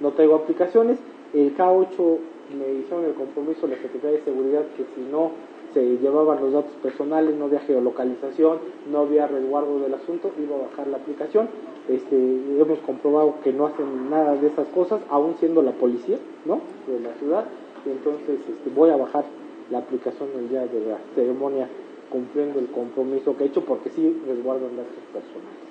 no 0.01 0.13
traigo 0.13 0.37
aplicaciones, 0.37 0.97
el 1.35 1.57
K8 1.57 2.19
me 2.57 2.73
hicieron 2.79 3.05
el 3.05 3.15
compromiso 3.15 3.67
la 3.67 3.77
Secretaría 3.77 4.19
de 4.19 4.25
Seguridad 4.25 4.63
que 4.77 4.85
si 4.95 5.01
no 5.11 5.33
se 5.73 5.99
llevaban 5.99 6.41
los 6.41 6.53
datos 6.53 6.71
personales, 6.81 7.35
no 7.35 7.47
había 7.47 7.59
geolocalización, 7.59 8.59
no 8.93 9.01
había 9.01 9.27
resguardo 9.27 9.81
del 9.81 9.93
asunto, 9.95 10.31
iba 10.41 10.55
a 10.55 10.69
bajar 10.69 10.87
la 10.87 10.99
aplicación. 10.99 11.49
Este, 11.89 12.15
hemos 12.15 12.79
comprobado 12.79 13.35
que 13.43 13.53
no 13.53 13.67
hacen 13.67 14.09
nada 14.09 14.37
de 14.37 14.47
esas 14.47 14.69
cosas, 14.69 15.01
aún 15.11 15.35
siendo 15.41 15.63
la 15.63 15.73
policía, 15.73 16.19
¿no? 16.45 16.61
De 16.87 17.01
la 17.01 17.13
ciudad. 17.15 17.47
Entonces 17.85 18.39
este, 18.49 18.71
voy 18.71 18.91
a 18.91 18.97
bajar 18.97 19.25
la 19.73 19.79
aplicación 19.79 20.29
el 20.39 20.49
día 20.49 20.61
de 20.61 20.87
la 20.87 20.99
ceremonia 21.17 21.69
cumpliendo 22.09 22.61
el 22.61 22.69
compromiso 22.69 23.37
que 23.37 23.43
he 23.43 23.47
hecho 23.49 23.65
porque 23.65 23.91
sí 23.91 24.23
resguardan 24.29 24.77
datos 24.77 25.03
personales. 25.13 25.64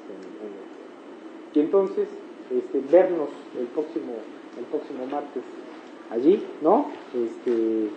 Y 1.53 1.59
entonces, 1.59 2.07
este, 2.49 2.81
vernos 2.91 3.29
el 3.59 3.67
próximo, 3.67 4.13
el 4.57 4.65
próximo 4.65 5.05
martes 5.05 5.43
allí, 6.09 6.43
¿no? 6.61 6.87
Este, 7.13 7.89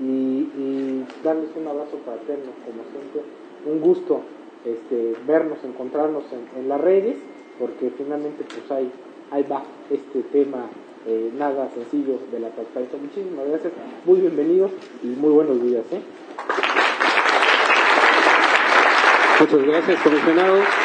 y, 0.00 1.04
darles 1.22 1.50
un 1.56 1.66
abrazo 1.66 1.98
fraterno, 2.04 2.52
como 2.64 2.82
siempre, 2.92 3.22
un 3.66 3.80
gusto 3.80 4.20
este, 4.64 5.14
vernos, 5.26 5.58
encontrarnos 5.64 6.24
en, 6.56 6.68
las 6.68 6.80
redes, 6.80 7.16
porque 7.58 7.90
finalmente 7.96 8.44
pues 8.44 8.70
ahí, 8.70 8.90
ahí 9.30 9.44
va 9.50 9.62
este 9.90 10.22
tema 10.22 10.66
eh, 11.06 11.30
nada 11.36 11.70
sencillo 11.74 12.18
de 12.32 12.40
la 12.40 12.48
transparencia. 12.50 12.98
Muchísimas 12.98 13.46
gracias, 13.48 13.72
muy 14.04 14.20
bienvenidos 14.20 14.70
y 15.02 15.08
muy 15.08 15.30
buenos 15.30 15.62
días. 15.62 15.84
¿eh? 15.92 16.00
Muchas 19.40 19.62
gracias, 19.64 20.02
comisionado. 20.02 20.83